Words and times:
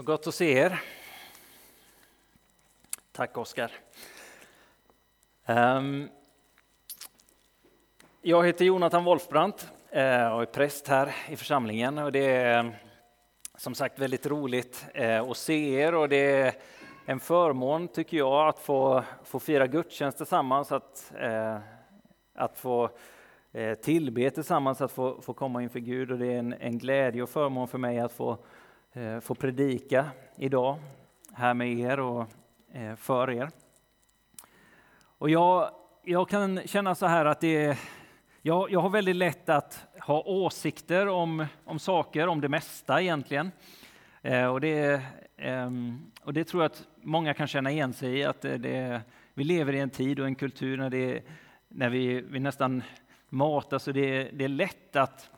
Vad 0.00 0.06
gott 0.06 0.26
att 0.26 0.34
se 0.34 0.52
er. 0.52 0.82
Tack 3.12 3.38
Oskar. 3.38 3.72
Ehm, 5.46 6.08
jag 8.22 8.46
heter 8.46 8.64
Jonathan 8.64 9.04
Wolfbrandt 9.04 9.68
eh, 9.90 10.26
och 10.26 10.42
är 10.42 10.46
präst 10.46 10.88
här 10.88 11.14
i 11.28 11.36
församlingen. 11.36 11.98
Och 11.98 12.12
det 12.12 12.26
är 12.26 12.58
ehm, 12.58 12.72
som 13.56 13.74
sagt 13.74 13.98
väldigt 13.98 14.26
roligt 14.26 14.86
eh, 14.94 15.22
att 15.22 15.36
se 15.36 15.74
er 15.74 15.94
och 15.94 16.08
det 16.08 16.32
är 16.32 16.54
en 17.06 17.20
förmån 17.20 17.88
tycker 17.88 18.16
jag 18.16 18.48
att 18.48 18.58
få, 18.58 19.04
få 19.24 19.38
fira 19.38 19.66
gudstjänst 19.66 20.16
tillsammans, 20.16 20.72
att, 20.72 21.12
eh, 21.18 21.58
att 22.34 22.58
få 22.58 22.90
tillbe 23.82 24.30
tillsammans, 24.30 24.80
att 24.80 24.92
få, 24.92 25.20
få 25.20 25.34
komma 25.34 25.62
inför 25.62 25.78
Gud 25.78 26.10
och 26.10 26.18
det 26.18 26.26
är 26.26 26.38
en, 26.38 26.52
en 26.52 26.78
glädje 26.78 27.22
och 27.22 27.30
förmån 27.30 27.68
för 27.68 27.78
mig 27.78 27.98
att 27.98 28.12
få 28.12 28.38
Eh, 28.92 29.20
få 29.20 29.34
predika 29.34 30.10
idag 30.36 30.78
här 31.32 31.54
med 31.54 31.72
er 31.78 32.00
och 32.00 32.26
eh, 32.72 32.96
för 32.96 33.30
er. 33.30 33.50
Och 35.02 35.30
jag, 35.30 35.70
jag 36.04 36.28
kan 36.28 36.60
känna 36.66 36.94
så 36.94 37.06
här 37.06 37.24
att 37.24 37.40
det 37.40 37.78
jag, 38.42 38.70
jag 38.70 38.80
har 38.80 38.90
väldigt 38.90 39.16
lätt 39.16 39.48
att 39.48 39.86
ha 40.00 40.22
åsikter 40.22 41.08
om, 41.08 41.46
om 41.64 41.78
saker, 41.78 42.26
om 42.26 42.40
det 42.40 42.48
mesta 42.48 43.02
egentligen. 43.02 43.50
Eh, 44.22 44.46
och, 44.46 44.60
det, 44.60 45.02
ehm, 45.36 46.10
och 46.22 46.32
det 46.32 46.44
tror 46.44 46.62
jag 46.62 46.70
att 46.70 46.86
många 47.02 47.34
kan 47.34 47.46
känna 47.46 47.70
igen 47.70 47.92
sig 47.92 48.18
i, 48.18 48.24
att 48.24 48.44
eh, 48.44 48.54
det, 48.54 49.00
vi 49.34 49.44
lever 49.44 49.72
i 49.72 49.80
en 49.80 49.90
tid 49.90 50.20
och 50.20 50.26
en 50.26 50.34
kultur 50.34 50.76
när, 50.76 50.90
det, 50.90 51.22
när 51.68 51.90
vi, 51.90 52.20
vi 52.20 52.40
nästan 52.40 52.82
matas 53.28 53.88
och 53.88 53.94
det, 53.94 54.30
det 54.32 54.44
är 54.44 54.48
lätt 54.48 54.96
att 54.96 55.30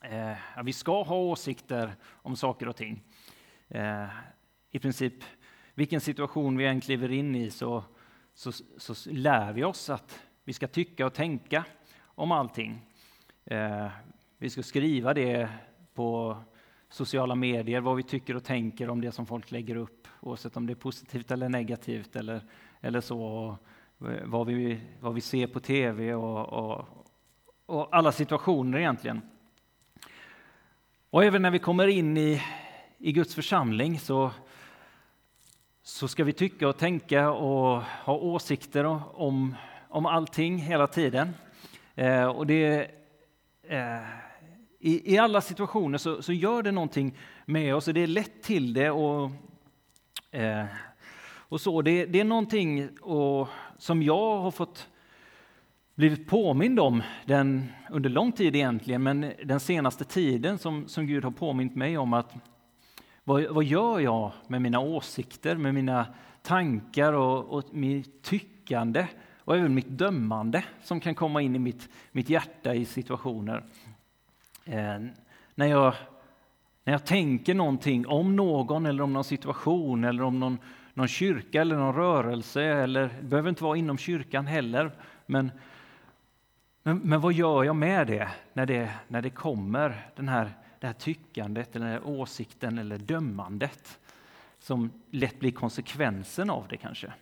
eh, 0.00 0.62
vi 0.64 0.72
ska 0.72 1.02
ha 1.02 1.16
åsikter 1.16 1.94
om 2.04 2.36
saker 2.36 2.68
och 2.68 2.76
ting. 2.76 3.02
Eh, 3.68 4.06
I 4.70 4.78
princip 4.78 5.14
vilken 5.74 6.00
situation 6.00 6.56
vi 6.56 6.66
än 6.66 6.80
kliver 6.80 7.12
in 7.12 7.34
i 7.34 7.50
så, 7.50 7.84
så, 8.34 8.52
så 8.76 9.10
lär 9.10 9.52
vi 9.52 9.64
oss 9.64 9.90
att 9.90 10.22
vi 10.44 10.52
ska 10.52 10.66
tycka 10.66 11.06
och 11.06 11.14
tänka 11.14 11.64
om 12.00 12.32
allting. 12.32 12.86
Eh, 13.44 13.88
vi 14.38 14.50
ska 14.50 14.62
skriva 14.62 15.14
det 15.14 15.48
på 15.94 16.36
sociala 16.88 17.34
medier, 17.34 17.80
vad 17.80 17.96
vi 17.96 18.02
tycker 18.02 18.36
och 18.36 18.44
tänker 18.44 18.90
om 18.90 19.00
det 19.00 19.12
som 19.12 19.26
folk 19.26 19.50
lägger 19.50 19.76
upp, 19.76 20.08
oavsett 20.20 20.56
om 20.56 20.66
det 20.66 20.72
är 20.72 20.74
positivt 20.74 21.30
eller 21.30 21.48
negativt 21.48 22.16
eller, 22.16 22.40
eller 22.80 23.00
så. 23.00 23.22
Och 23.22 24.10
eh, 24.10 24.26
vad, 24.26 24.46
vi, 24.46 24.80
vad 25.00 25.14
vi 25.14 25.20
ser 25.20 25.46
på 25.46 25.60
tv 25.60 26.14
och, 26.14 26.48
och, 26.48 26.86
och 27.66 27.96
alla 27.96 28.12
situationer 28.12 28.78
egentligen. 28.78 29.20
Och 31.10 31.24
även 31.24 31.42
när 31.42 31.50
vi 31.50 31.58
kommer 31.58 31.86
in 31.88 32.16
i, 32.16 32.42
i 32.98 33.12
Guds 33.12 33.34
församling 33.34 33.98
så, 33.98 34.30
så 35.82 36.08
ska 36.08 36.24
vi 36.24 36.32
tycka 36.32 36.68
och 36.68 36.78
tänka 36.78 37.30
och 37.30 37.82
ha 37.82 38.14
åsikter 38.14 38.84
om, 39.20 39.54
om 39.88 40.06
allting 40.06 40.58
hela 40.58 40.86
tiden. 40.86 41.34
Eh, 41.94 42.24
och 42.24 42.46
det, 42.46 42.90
eh, 43.62 44.00
i, 44.80 45.14
I 45.14 45.18
alla 45.18 45.40
situationer 45.40 45.98
så, 45.98 46.22
så, 46.22 46.32
gör 46.32 46.62
det 46.62 46.72
någonting 46.72 47.18
med 47.44 47.74
oss 47.74 47.88
och 47.88 47.94
det 47.94 48.02
är 48.02 48.06
lätt 48.06 48.42
till 48.42 48.72
det. 48.72 48.90
Och, 48.90 49.30
eh, 50.30 50.64
och 51.24 51.60
så. 51.60 51.82
Det, 51.82 52.06
det 52.06 52.20
är 52.20 52.24
någonting 52.24 52.98
och, 53.00 53.48
som 53.78 54.02
jag 54.02 54.38
har 54.38 54.50
fått 54.50 54.88
blivit 55.98 56.26
påmind 56.26 56.80
om 56.80 57.02
den 57.24 57.72
under 57.90 58.10
lång 58.10 58.32
tid 58.32 58.56
egentligen, 58.56 59.02
men 59.02 59.32
den 59.44 59.60
senaste 59.60 60.04
tiden 60.04 60.58
som, 60.58 60.88
som 60.88 61.06
Gud 61.06 61.24
har 61.24 61.30
påmint 61.30 61.76
mig 61.76 61.98
om 61.98 62.12
att 62.12 62.34
vad, 63.24 63.44
vad 63.44 63.64
gör 63.64 64.00
jag 64.00 64.32
med 64.46 64.62
mina 64.62 64.80
åsikter, 64.80 65.56
med 65.56 65.74
mina 65.74 66.06
tankar 66.42 67.12
och, 67.12 67.44
och 67.44 67.64
mitt 67.74 68.22
tyckande 68.22 69.06
och 69.38 69.56
även 69.56 69.74
mitt 69.74 69.88
dömande 69.88 70.64
som 70.82 71.00
kan 71.00 71.14
komma 71.14 71.42
in 71.42 71.56
i 71.56 71.58
mitt, 71.58 71.88
mitt 72.12 72.30
hjärta 72.30 72.74
i 72.74 72.84
situationer. 72.84 73.64
Eh, 74.64 74.98
när, 75.54 75.66
jag, 75.66 75.94
när 76.84 76.92
jag 76.92 77.06
tänker 77.06 77.54
någonting 77.54 78.06
om 78.06 78.36
någon 78.36 78.86
eller 78.86 79.02
om 79.02 79.12
någon 79.12 79.24
situation 79.24 80.04
eller 80.04 80.22
om 80.22 80.40
någon, 80.40 80.58
någon 80.94 81.08
kyrka 81.08 81.60
eller 81.60 81.76
någon 81.76 81.94
rörelse, 81.94 82.62
eller 82.62 83.10
det 83.20 83.26
behöver 83.26 83.48
inte 83.48 83.64
vara 83.64 83.76
inom 83.76 83.98
kyrkan 83.98 84.46
heller, 84.46 84.90
men 85.26 85.50
men, 86.88 86.98
men 86.98 87.20
vad 87.20 87.32
gör 87.32 87.64
jag 87.64 87.76
med 87.76 88.06
det 88.06 88.28
när 88.52 88.66
det, 88.66 88.94
när 89.08 89.22
det 89.22 89.30
kommer, 89.30 90.10
den 90.16 90.28
här, 90.28 90.52
det 90.80 90.86
här 90.86 90.94
tyckandet, 90.94 91.76
eller 91.76 91.86
den 91.86 91.94
här 91.94 92.06
åsikten 92.06 92.78
eller 92.78 92.98
dömandet 92.98 93.98
som 94.58 94.90
lätt 95.10 95.40
blir 95.40 95.50
konsekvensen 95.50 96.50
av 96.50 96.68
det 96.68 96.76
kanske? 96.76 97.12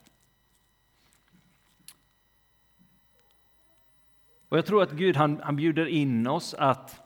Och 4.48 4.58
Jag 4.58 4.66
tror 4.66 4.82
att 4.82 4.92
Gud 4.92 5.16
han, 5.16 5.40
han 5.42 5.56
bjuder 5.56 5.86
in 5.86 6.26
oss 6.26 6.54
att 6.54 7.00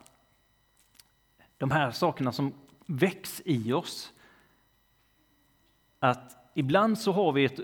de 1.57 1.71
här 1.71 1.91
sakerna 1.91 2.31
som 2.31 2.53
väcks 2.85 3.41
i 3.45 3.73
oss, 3.73 4.13
att 5.99 6.51
ibland 6.53 6.97
så 6.97 7.11
har 7.11 7.31
vi 7.31 7.45
ett, 7.45 7.59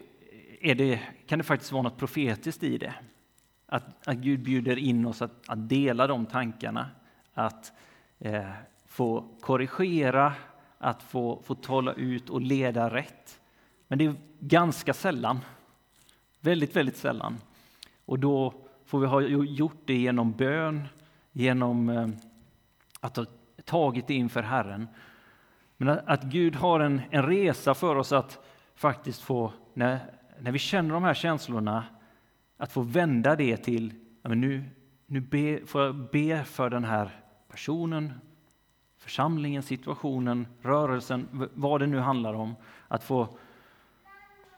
är 0.61 0.75
det, 0.75 1.01
kan 1.27 1.39
det 1.39 1.43
faktiskt 1.45 1.71
vara 1.71 1.83
något 1.83 1.97
profetiskt 1.97 2.63
i 2.63 2.77
det. 2.77 2.93
Att, 3.69 4.07
att 4.07 4.17
Gud 4.17 4.39
bjuder 4.39 4.77
in 4.77 5.05
oss 5.05 5.21
att, 5.21 5.49
att 5.49 5.69
dela 5.69 6.07
de 6.07 6.25
tankarna, 6.25 6.89
att 7.33 7.73
eh, 8.19 8.49
få 8.87 9.25
korrigera, 9.41 10.33
att 10.77 11.03
få, 11.03 11.41
få 11.43 11.55
tala 11.55 11.93
ut 11.93 12.29
och 12.29 12.41
leda 12.41 12.89
rätt. 12.89 13.39
Men 13.87 13.97
det 13.97 14.05
är 14.05 14.15
ganska 14.39 14.93
sällan, 14.93 15.39
väldigt, 16.39 16.75
väldigt 16.75 16.97
sällan. 16.97 17.37
Och 18.05 18.19
då 18.19 18.53
får 18.85 18.99
vi 18.99 19.07
ha 19.07 19.21
gjort 19.21 19.81
det 19.85 19.97
genom 19.97 20.31
bön, 20.31 20.87
genom 21.31 21.89
eh, 21.89 22.07
att 22.99 23.17
ha 23.17 23.25
tagit 23.65 24.07
det 24.07 24.13
inför 24.13 24.43
Herren. 24.43 24.87
Men 25.77 25.89
att, 25.89 26.07
att 26.07 26.23
Gud 26.23 26.55
har 26.55 26.79
en, 26.79 27.01
en 27.09 27.25
resa 27.25 27.73
för 27.73 27.95
oss 27.95 28.11
att 28.11 28.45
faktiskt 28.75 29.21
få, 29.21 29.53
när, 29.73 29.99
när 30.39 30.51
vi 30.51 30.59
känner 30.59 30.93
de 30.93 31.03
här 31.03 31.13
känslorna, 31.13 31.83
att 32.57 32.71
få 32.71 32.81
vända 32.81 33.35
det 33.35 33.57
till, 33.57 33.93
ja, 34.21 34.29
men 34.29 34.41
nu, 34.41 34.63
nu 35.05 35.21
be, 35.21 35.59
får 35.65 35.81
jag 35.81 35.95
be 35.95 36.43
för 36.43 36.69
den 36.69 36.83
här 36.83 37.09
personen, 37.49 38.13
församlingen, 38.97 39.63
situationen, 39.63 40.47
rörelsen, 40.61 41.49
vad 41.53 41.81
det 41.81 41.87
nu 41.87 41.99
handlar 41.99 42.33
om. 42.33 42.55
Att 42.87 43.03
få, 43.03 43.37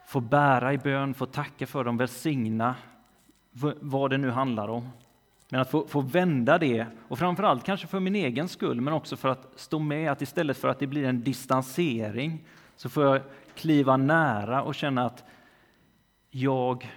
få 0.07 0.19
bära 0.19 0.73
i 0.73 0.77
bön, 0.77 1.13
få 1.13 1.25
tacka 1.25 1.67
för 1.67 1.83
dem, 1.83 1.97
välsigna 1.97 2.75
vad 3.81 4.09
det 4.09 4.17
nu 4.17 4.29
handlar 4.29 4.67
om. 4.67 4.89
Men 5.49 5.61
att 5.61 5.71
få, 5.71 5.87
få 5.87 6.01
vända 6.01 6.57
det, 6.57 6.85
och 7.07 7.19
framförallt 7.19 7.63
kanske 7.63 7.87
för 7.87 7.99
min 7.99 8.15
egen 8.15 8.47
skull, 8.47 8.81
men 8.81 8.93
också 8.93 9.17
för 9.17 9.29
att 9.29 9.51
stå 9.55 9.79
med, 9.79 10.11
att 10.11 10.21
istället 10.21 10.57
för 10.57 10.67
att 10.67 10.79
det 10.79 10.87
blir 10.87 11.05
en 11.05 11.23
distansering, 11.23 12.45
så 12.75 12.89
får 12.89 13.03
jag 13.05 13.21
kliva 13.55 13.97
nära 13.97 14.63
och 14.63 14.75
känna 14.75 15.05
att 15.05 15.23
jag 16.29 16.89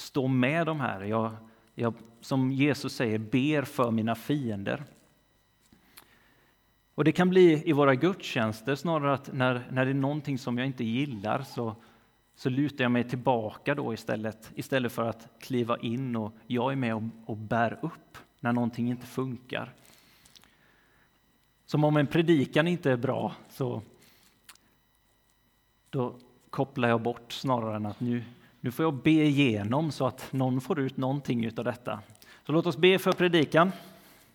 stå 0.00 0.28
med 0.28 0.66
de 0.66 0.80
här. 0.80 1.02
Jag, 1.02 1.36
jag, 1.74 1.94
som 2.20 2.52
Jesus 2.52 2.94
säger, 2.94 3.18
ber 3.18 3.62
för 3.62 3.90
mina 3.90 4.14
fiender. 4.14 4.84
Och 6.94 7.04
Det 7.04 7.12
kan 7.12 7.28
bli 7.28 7.68
i 7.68 7.72
våra 7.72 7.94
gudstjänster 7.94 8.74
snarare 8.74 9.14
att 9.14 9.32
när, 9.32 9.68
när 9.70 9.84
det 9.84 9.90
är 9.90 9.94
någonting 9.94 10.38
som 10.38 10.58
jag 10.58 10.66
inte 10.66 10.84
gillar 10.84 11.42
så, 11.42 11.76
så 12.36 12.50
lutar 12.50 12.84
jag 12.84 12.90
mig 12.90 13.04
tillbaka 13.04 13.74
då 13.74 13.94
istället, 13.94 14.50
istället 14.54 14.92
för 14.92 15.08
att 15.08 15.28
kliva 15.40 15.78
in 15.78 16.16
och 16.16 16.32
jag 16.46 16.72
är 16.72 16.76
med 16.76 16.94
och, 16.94 17.02
och 17.26 17.36
bär 17.36 17.78
upp 17.82 18.18
när 18.40 18.52
någonting 18.52 18.90
inte 18.90 19.06
funkar. 19.06 19.72
Som 21.66 21.84
om 21.84 21.96
en 21.96 22.06
predikan 22.06 22.68
inte 22.68 22.90
är 22.92 22.96
bra 22.96 23.32
så 23.50 23.82
då 25.90 26.16
kopplar 26.50 26.88
jag 26.88 27.02
bort 27.02 27.32
snarare 27.32 27.76
än 27.76 27.86
att 27.86 28.00
nu, 28.00 28.24
nu 28.68 28.72
får 28.72 28.84
jag 28.84 28.94
be 28.94 29.10
igenom 29.10 29.90
så 29.90 30.06
att 30.06 30.32
någon 30.32 30.60
får 30.60 30.80
ut 30.80 30.96
någonting 30.96 31.58
av 31.58 31.64
detta. 31.64 32.00
Så 32.46 32.52
låt 32.52 32.66
oss 32.66 32.76
be 32.76 32.98
för 32.98 33.12
predikan 33.12 33.72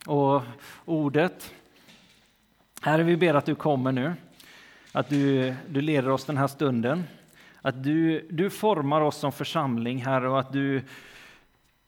och 0.05 0.41
ordet. 0.85 1.53
Herre, 2.81 3.03
vi 3.03 3.17
ber 3.17 3.33
att 3.33 3.45
du 3.45 3.55
kommer 3.55 3.91
nu, 3.91 4.13
att 4.91 5.09
du, 5.09 5.55
du 5.69 5.81
leder 5.81 6.09
oss 6.09 6.25
den 6.25 6.37
här 6.37 6.47
stunden, 6.47 7.03
att 7.61 7.83
du, 7.83 8.27
du 8.31 8.49
formar 8.49 9.01
oss 9.01 9.17
som 9.17 9.31
församling, 9.31 10.05
Herre, 10.05 10.29
och 10.29 10.39
att 10.39 10.53
du, 10.53 10.77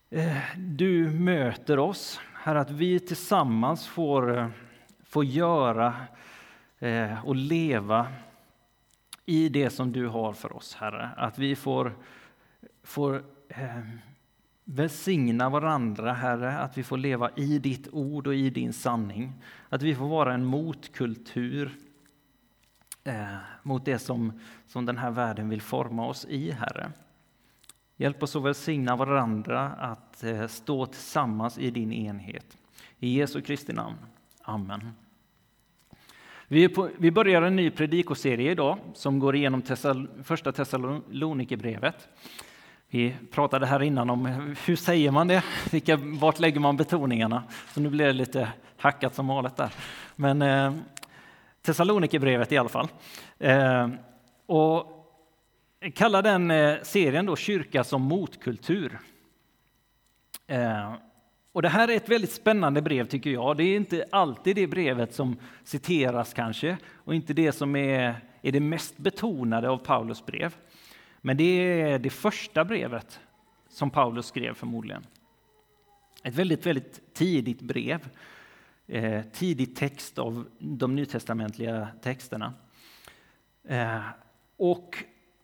eh, 0.10 0.38
du 0.58 1.10
möter 1.10 1.80
oss. 1.80 2.20
Herre, 2.34 2.60
att 2.60 2.72
vi 2.72 3.00
tillsammans 3.00 3.88
får, 3.88 4.52
får 5.06 5.26
göra 5.26 5.94
eh, 6.80 7.26
och 7.26 7.36
leva 7.36 8.08
i 9.26 9.50
det 9.50 9.70
som 9.70 9.92
du 9.92 10.08
har 10.08 10.34
för 10.34 10.56
oss, 10.56 10.76
Herre. 10.76 11.10
Att 11.18 11.40
vi 11.40 11.56
får 11.56 11.92
får 12.86 13.24
eh, 13.48 13.80
välsigna 14.64 15.50
varandra, 15.50 16.14
Herre, 16.14 16.58
att 16.58 16.78
vi 16.78 16.84
får 16.84 16.98
leva 16.98 17.30
i 17.36 17.60
ditt 17.60 17.88
ord 17.92 18.28
och 18.28 18.36
i 18.36 18.50
din 18.50 18.74
sanning. 18.74 19.34
Att 19.70 19.82
vi 19.82 19.96
får 19.96 20.08
vara 20.08 20.34
en 20.34 20.46
motkultur 20.46 21.72
eh, 23.04 23.38
mot 23.64 23.86
det 23.86 24.00
som, 24.00 24.40
som 24.68 24.86
den 24.86 24.98
här 24.98 25.12
världen 25.12 25.50
vill 25.50 25.62
forma 25.62 26.08
oss 26.08 26.26
i, 26.26 26.52
Herre. 26.52 26.92
Hjälp 27.98 28.24
oss 28.24 28.36
att 28.36 28.44
välsigna 28.44 28.96
varandra 28.96 29.70
att 29.70 30.24
eh, 30.24 30.48
stå 30.48 30.86
tillsammans 30.86 31.58
i 31.58 31.72
din 31.72 31.94
enhet. 31.94 32.58
I 33.00 33.18
Jesu 33.18 33.42
Kristi 33.42 33.74
namn. 33.74 33.98
Amen. 34.42 34.92
Vi, 36.48 36.70
på, 36.70 36.90
vi 36.98 37.12
börjar 37.12 37.42
en 37.42 37.56
ny 37.56 37.70
predikoserie 37.70 38.52
idag 38.52 38.80
som 38.94 39.20
går 39.20 39.36
igenom 39.36 39.62
Tessal, 39.62 40.08
första 40.24 40.52
Thessalonikerbrevet. 40.52 42.08
Vi 42.96 43.16
pratade 43.32 43.66
här 43.66 43.84
innan 43.84 44.10
om 44.10 44.26
hur 44.66 44.76
säger 44.76 45.12
man 45.12 45.28
det? 45.28 45.44
Vilka, 45.72 45.98
vart 45.98 46.40
lägger 46.40 46.60
man 46.60 46.78
betoningarna? 46.78 47.44
Så 47.74 47.80
nu 47.80 47.90
blir 47.90 48.06
det 48.06 48.14
lite 48.14 48.52
hackat 48.78 49.16
som 49.16 49.28
vanligt 49.28 49.56
där. 49.56 49.74
Men 50.16 50.42
eh, 50.42 50.74
Thessalonikerbrevet 51.62 52.52
i 52.52 52.58
alla 52.58 52.70
fall. 52.70 52.88
Eh, 53.40 53.90
och 54.46 54.86
kalla 55.96 56.22
den 56.22 56.52
eh, 56.52 56.76
serien 56.84 57.26
då 57.26 57.36
Kyrka 57.36 57.84
som 57.84 58.02
motkultur. 58.02 59.00
Eh, 60.48 60.94
och 61.52 61.62
det 61.62 61.70
här 61.70 61.88
är 61.88 61.96
ett 61.96 62.10
väldigt 62.10 62.32
spännande 62.32 62.82
brev 62.82 63.06
tycker 63.06 63.30
jag. 63.30 63.58
Det 63.58 63.64
är 63.64 63.76
inte 63.76 64.06
alltid 64.12 64.56
det 64.56 64.68
brevet 64.68 65.14
som 65.14 65.38
citeras 65.64 66.34
kanske 66.34 66.78
och 66.94 67.16
inte 67.16 67.34
det 67.34 67.52
som 67.52 67.76
är, 67.76 68.16
är 68.42 68.52
det 68.52 68.60
mest 68.60 68.98
betonade 68.98 69.70
av 69.70 69.78
Paulus 69.78 70.26
brev. 70.26 70.56
Men 71.26 71.38
det 71.38 71.44
är 71.82 72.00
det 72.00 72.10
första 72.10 72.66
brevet 72.66 73.20
som 73.68 73.90
Paulus 73.90 74.26
skrev 74.26 74.54
förmodligen. 74.54 75.04
Ett 76.24 76.36
väldigt, 76.36 76.66
väldigt 76.66 77.14
tidigt 77.14 77.62
brev. 77.62 78.10
Eh, 78.88 79.22
tidig 79.32 79.76
text 79.76 80.20
av 80.20 80.48
de 80.60 80.96
nytestamentliga 80.96 81.88
texterna. 82.02 82.54
Eh, 83.68 84.02
och 84.58 85.04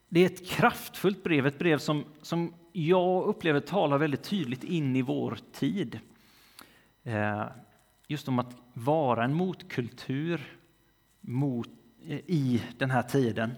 det 0.10 0.20
är 0.20 0.26
ett 0.26 0.48
kraftfullt 0.48 1.24
brev, 1.24 1.48
ett 1.48 1.60
brev 1.60 1.78
som, 1.78 2.06
som 2.22 2.54
jag 2.72 3.24
upplever 3.24 3.60
talar 3.60 3.98
väldigt 3.98 4.24
tydligt 4.24 4.64
in 4.64 4.96
i 4.96 5.02
vår 5.02 5.38
tid. 5.52 6.00
Eh, 7.04 7.44
just 8.08 8.28
om 8.28 8.40
att 8.40 8.56
vara 8.74 9.24
en 9.24 9.34
motkultur 9.34 10.58
mot, 11.22 11.70
eh, 12.08 12.18
i 12.18 12.64
den 12.78 12.92
här 12.92 13.04
tiden. 13.04 13.52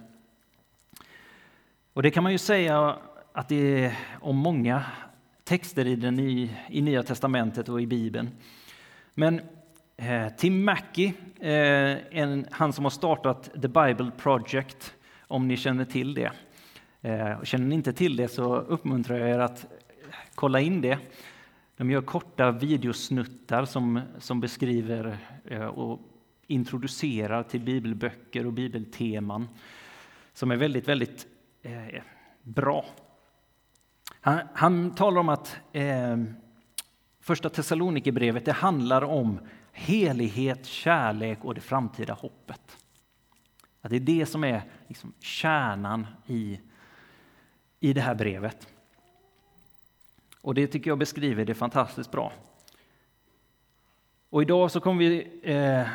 Och 1.96 2.04
det 2.04 2.12
kan 2.12 2.24
man 2.24 2.32
ju 2.32 2.38
säga 2.38 2.98
att 3.34 3.50
det 3.50 3.86
är 3.86 3.98
om 4.22 4.38
många 4.38 4.84
texter 5.44 5.88
i, 5.88 5.96
den, 5.96 6.20
i, 6.20 6.52
i 6.70 6.82
Nya 6.82 7.04
testamentet 7.04 7.70
och 7.70 7.82
i 7.82 7.88
Bibeln. 7.88 8.30
Men 9.14 9.42
eh, 9.98 10.28
Tim 10.38 10.66
Mackey, 10.66 11.14
eh, 11.40 12.18
en, 12.18 12.48
han 12.52 12.74
som 12.74 12.86
har 12.86 12.90
startat 12.90 13.50
The 13.62 13.68
Bible 13.68 14.12
Project, 14.18 14.94
om 15.28 15.48
ni 15.48 15.58
känner 15.58 15.86
till 15.86 16.14
det. 16.14 16.32
Eh, 17.02 17.32
och 17.32 17.48
känner 17.48 17.66
ni 17.66 17.76
inte 17.76 17.94
till 17.94 18.16
det 18.16 18.28
så 18.28 18.56
uppmuntrar 18.56 19.18
jag 19.18 19.30
er 19.30 19.40
att 19.40 19.66
kolla 20.36 20.60
in 20.60 20.82
det. 20.82 21.00
De 21.78 21.92
gör 21.92 22.02
korta 22.02 22.52
videosnuttar 22.52 23.66
som, 23.66 24.02
som 24.18 24.40
beskriver 24.40 25.18
eh, 25.46 25.66
och 25.66 26.00
introducerar 26.48 27.44
till 27.44 27.62
bibelböcker 27.62 28.46
och 28.46 28.54
bibelteman 28.54 29.48
som 30.34 30.52
är 30.52 30.56
väldigt, 30.56 30.88
väldigt 30.88 31.28
eh, 31.64 32.02
bra. 32.42 32.86
Han, 34.22 34.40
han, 34.54 34.96
talar 34.96 35.20
om 35.20 35.30
att 35.30 35.58
eh, 35.72 36.18
första 37.20 37.50
Thessalonikerbrevet 37.50 38.46
det 38.46 38.52
handlar 38.52 39.02
om 39.02 39.40
helighet, 39.72 40.66
kärlek 40.66 41.38
och 41.42 41.56
det 41.56 41.62
framtida 41.62 42.14
hoppet. 42.14 42.78
Att 43.82 43.90
det 43.90 43.96
är 43.96 44.00
det 44.00 44.26
som 44.26 44.44
är 44.44 44.62
liksom 44.88 45.14
kärnan 45.20 46.08
i, 46.28 46.60
i 47.80 47.94
det 47.94 48.02
här 48.02 48.16
brevet. 48.16 48.68
Och 50.42 50.54
det 50.54 50.68
tycker 50.68 50.92
jag 50.92 50.98
beskriver 50.98 51.46
det 51.46 51.54
fantastiskt 51.54 52.12
bra. 52.12 52.34
Och 54.30 54.42
idag 54.42 54.72
så 54.72 54.80
kommer 54.80 55.00
vi 55.00 55.40
eh, 55.44 55.88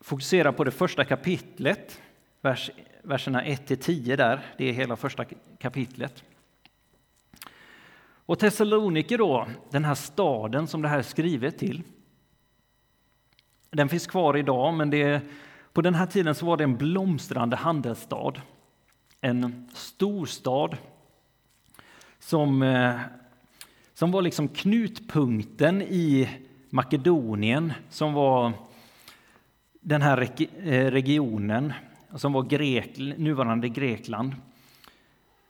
fokusera 0.00 0.52
på 0.52 0.64
det 0.64 0.70
första 0.70 1.04
kapitlet, 1.04 2.00
vers, 2.40 2.70
verserna 3.02 3.44
1-10 3.44 4.16
där, 4.16 4.40
det 4.58 4.68
är 4.68 4.72
hela 4.72 4.96
första 4.96 5.24
kapitlet. 5.58 6.24
Och 8.26 8.38
Thessaloniki 8.38 9.16
då, 9.16 9.48
den 9.70 9.84
här 9.84 9.94
staden 9.94 10.66
som 10.66 10.82
det 10.82 10.88
här 10.88 10.98
är 10.98 11.02
skrivet 11.02 11.58
till, 11.58 11.82
den 13.70 13.88
finns 13.88 14.06
kvar 14.06 14.36
idag, 14.36 14.74
men 14.74 14.90
det, 14.90 15.22
på 15.72 15.82
den 15.82 15.94
här 15.94 16.06
tiden 16.06 16.34
så 16.34 16.46
var 16.46 16.56
det 16.56 16.64
en 16.64 16.76
blomstrande 16.76 17.56
handelsstad. 17.56 18.32
En 19.20 19.68
storstad 19.74 20.76
som, 22.18 22.62
eh, 22.62 23.00
som 23.94 24.10
var 24.10 24.22
liksom 24.22 24.48
knutpunkten 24.48 25.82
i 25.82 26.28
Makedonien, 26.70 27.72
som 27.88 28.12
var 28.12 28.52
den 29.80 30.02
här 30.02 30.30
eh, 30.64 30.90
regionen, 30.90 31.72
som 32.14 32.32
var 32.32 32.42
Grek, 32.42 32.98
nuvarande 32.98 33.68
Grekland. 33.68 34.34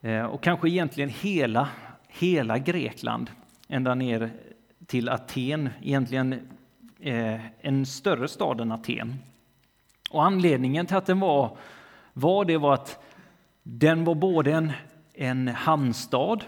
Eh, 0.01 0.25
och 0.25 0.43
kanske 0.43 0.69
egentligen 0.69 1.11
hela, 1.11 1.69
hela 2.09 2.59
Grekland, 2.59 3.31
ända 3.69 3.95
ner 3.95 4.31
till 4.87 5.09
Aten, 5.09 5.69
egentligen 5.83 6.33
eh, 7.01 7.41
en 7.61 7.87
större 7.87 8.29
stad 8.29 8.61
än 8.61 8.73
Aten. 8.73 9.15
Och 10.11 10.25
anledningen 10.25 10.87
till 10.87 10.97
att 10.97 11.07
den 11.07 11.21
var, 11.21 11.57
var 12.13 12.45
det 12.45 12.59
var 12.59 12.75
att 12.75 13.05
den 13.63 14.05
var 14.05 14.15
både 14.15 14.53
en, 14.53 14.73
en 15.15 15.49
hamnstad 15.49 16.45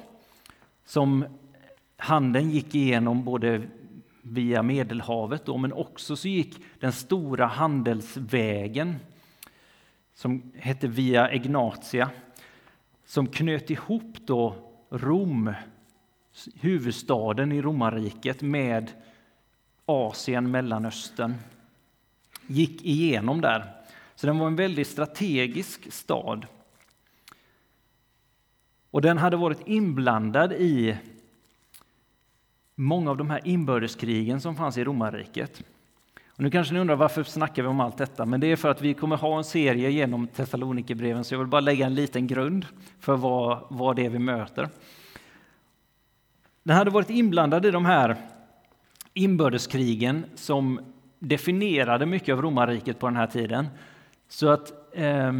som 0.85 1.25
handeln 1.97 2.50
gick 2.50 2.75
igenom 2.75 3.25
både 3.25 3.62
via 4.23 4.62
Medelhavet 4.62 5.44
då, 5.44 5.56
men 5.56 5.73
också 5.73 6.17
så 6.17 6.29
gick 6.29 6.64
den 6.81 6.93
stora 6.93 7.47
handelsvägen 7.47 8.97
som 10.14 10.53
hette 10.55 10.88
Via 10.88 11.31
Egnatia 11.31 12.11
som 13.05 13.26
knöt 13.26 13.70
ihop 13.70 14.17
då 14.25 14.56
Rom, 14.91 15.55
huvudstaden 16.55 17.53
i 17.53 17.62
romarriket 17.62 18.43
med 18.43 18.91
Asien, 19.87 20.50
Mellanöstern. 20.50 21.35
Gick 22.47 22.85
igenom 22.85 23.40
där. 23.40 23.73
Så 24.14 24.26
den 24.26 24.38
var 24.38 24.47
en 24.47 24.57
väldigt 24.57 24.88
strategisk 24.88 25.92
stad. 25.92 26.47
Och 28.90 29.02
den 29.02 29.19
hade 29.19 29.37
varit 29.37 29.69
inblandad 29.69 30.52
i 30.52 30.97
många 32.75 33.11
av 33.11 33.16
de 33.16 33.31
här 33.31 33.40
inbördeskrigen 33.45 34.40
som 34.40 34.57
fanns 34.57 34.78
i 34.78 34.85
romarriket. 34.85 35.64
Och 36.36 36.40
nu 36.42 36.50
kanske 36.50 36.74
ni 36.74 36.80
undrar 36.80 36.96
varför 36.96 37.22
snackar 37.22 37.62
vi 37.62 37.68
om 37.68 37.80
allt 37.80 37.96
detta? 37.98 38.26
Men 38.26 38.40
det 38.40 38.46
är 38.46 38.56
för 38.56 38.70
att 38.70 38.82
vi 38.82 38.94
kommer 38.94 39.16
ha 39.16 39.38
en 39.38 39.44
serie 39.44 39.90
genom 39.90 40.26
Thessalonikerbreven, 40.26 41.24
så 41.24 41.34
jag 41.34 41.38
vill 41.38 41.48
bara 41.48 41.60
lägga 41.60 41.86
en 41.86 41.94
liten 41.94 42.26
grund 42.26 42.66
för 43.00 43.16
vad, 43.16 43.58
vad 43.68 43.96
det 43.96 44.06
är 44.06 44.10
vi 44.10 44.18
möter. 44.18 44.68
Den 46.62 46.76
hade 46.76 46.90
varit 46.90 47.10
inblandad 47.10 47.66
i 47.66 47.70
de 47.70 47.84
här 47.84 48.16
inbördeskrigen 49.14 50.24
som 50.34 50.80
definierade 51.18 52.06
mycket 52.06 52.32
av 52.32 52.42
romarriket 52.42 52.98
på 52.98 53.06
den 53.06 53.16
här 53.16 53.26
tiden. 53.26 53.66
Så 54.28 54.48
att 54.48 54.72
eh, 54.92 55.32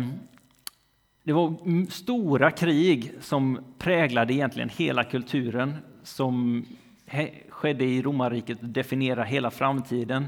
det 1.23 1.33
var 1.33 1.91
stora 1.91 2.51
krig 2.51 3.13
som 3.21 3.59
präglade 3.79 4.33
egentligen 4.35 4.69
hela 4.69 5.05
kulturen 5.05 5.77
som 6.03 6.65
skedde 7.49 7.85
i 7.85 8.03
romarriket 8.03 8.63
och 8.63 8.69
definierade 8.69 9.29
hela 9.29 9.51
framtiden. 9.51 10.27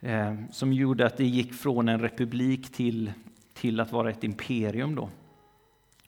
Eh, 0.00 0.34
som 0.50 0.72
gjorde 0.72 1.06
att 1.06 1.16
det 1.16 1.24
gick 1.24 1.54
från 1.54 1.88
en 1.88 2.00
republik 2.00 2.72
till, 2.72 3.12
till 3.54 3.80
att 3.80 3.92
vara 3.92 4.10
ett 4.10 4.24
imperium. 4.24 4.94
Då. 4.94 5.08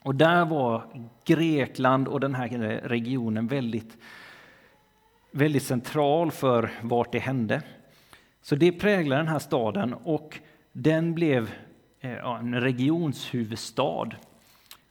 Och 0.03 0.15
där 0.15 0.45
var 0.45 0.85
Grekland 1.25 2.09
och 2.09 2.21
den 2.21 2.35
här 2.35 2.49
regionen 2.85 3.47
väldigt, 3.47 3.97
väldigt 5.31 5.63
central 5.63 6.31
för 6.31 6.71
vart 6.83 7.13
det 7.13 7.19
hände. 7.19 7.63
Så 8.43 8.57
det 8.57 8.73
präglade 8.73 9.21
den 9.21 9.29
här 9.29 9.39
staden 9.39 9.95
och 9.95 10.39
den 10.73 11.15
blev 11.15 11.51
Eh, 12.01 12.35
en 12.41 12.61
regionshuvudstad 12.61 14.09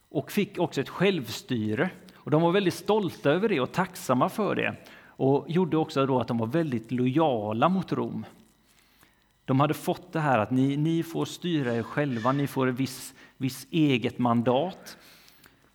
och 0.08 0.32
fick 0.32 0.58
också 0.58 0.80
ett 0.80 0.88
självstyre. 0.88 1.90
Och 2.14 2.30
de 2.30 2.42
var 2.42 2.52
väldigt 2.52 2.74
stolta 2.74 3.30
över 3.30 3.48
det 3.48 3.60
och 3.60 3.72
tacksamma 3.72 4.28
för 4.28 4.54
det 4.54 4.76
och 5.00 5.50
gjorde 5.50 5.76
också 5.76 6.06
då 6.06 6.20
att 6.20 6.28
de 6.28 6.38
var 6.38 6.46
väldigt 6.46 6.92
lojala 6.92 7.68
mot 7.68 7.92
Rom. 7.92 8.26
De 9.48 9.60
hade 9.60 9.74
fått 9.74 10.12
det 10.12 10.20
här 10.20 10.38
att 10.38 10.50
ni, 10.50 10.76
ni 10.76 11.02
får 11.02 11.24
styra 11.24 11.74
er 11.74 11.82
själva, 11.82 12.32
ni 12.32 12.46
får 12.46 12.66
ett 12.66 12.74
visst 12.74 13.14
viss 13.36 13.66
eget 13.70 14.18
mandat. 14.18 14.98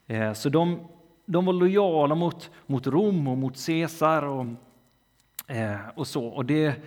Eh, 0.07 0.33
så 0.33 0.49
de, 0.49 0.79
de 1.25 1.45
var 1.45 1.53
lojala 1.53 2.15
mot, 2.15 2.51
mot 2.65 2.87
Rom 2.87 3.27
och 3.27 3.37
mot 3.37 3.65
Caesar 3.65 4.23
och, 4.23 4.45
eh, 5.47 5.77
och 5.95 6.07
så. 6.07 6.25
Och 6.25 6.45
det, 6.45 6.81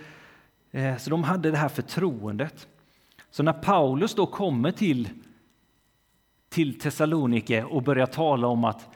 eh, 0.71 0.97
så 0.97 1.11
de 1.11 1.25
hade 1.25 1.51
det 1.51 1.57
här 1.57 1.69
förtroendet. 1.69 2.69
Så 3.31 3.43
när 3.43 3.53
Paulus 3.53 4.15
då 4.15 4.27
kommer 4.27 4.71
till, 4.73 5.09
till 6.49 6.79
Thessalonike 6.79 7.65
och 7.65 7.83
börjar 7.83 8.07
tala 8.07 8.47
om 8.47 8.65
att 8.65 8.89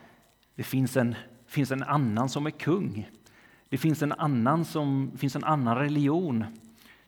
det 0.55 0.63
finns 0.63 0.97
en, 0.97 1.15
finns 1.47 1.71
en 1.71 1.83
annan 1.83 2.29
som 2.29 2.47
är 2.47 2.51
kung, 2.51 3.11
det 3.69 3.79
finns 3.79 4.03
en 4.03 4.13
annan, 4.13 4.65
som, 4.65 5.11
finns 5.17 5.37
en 5.37 5.45
annan 5.45 5.77
religion, 5.77 6.45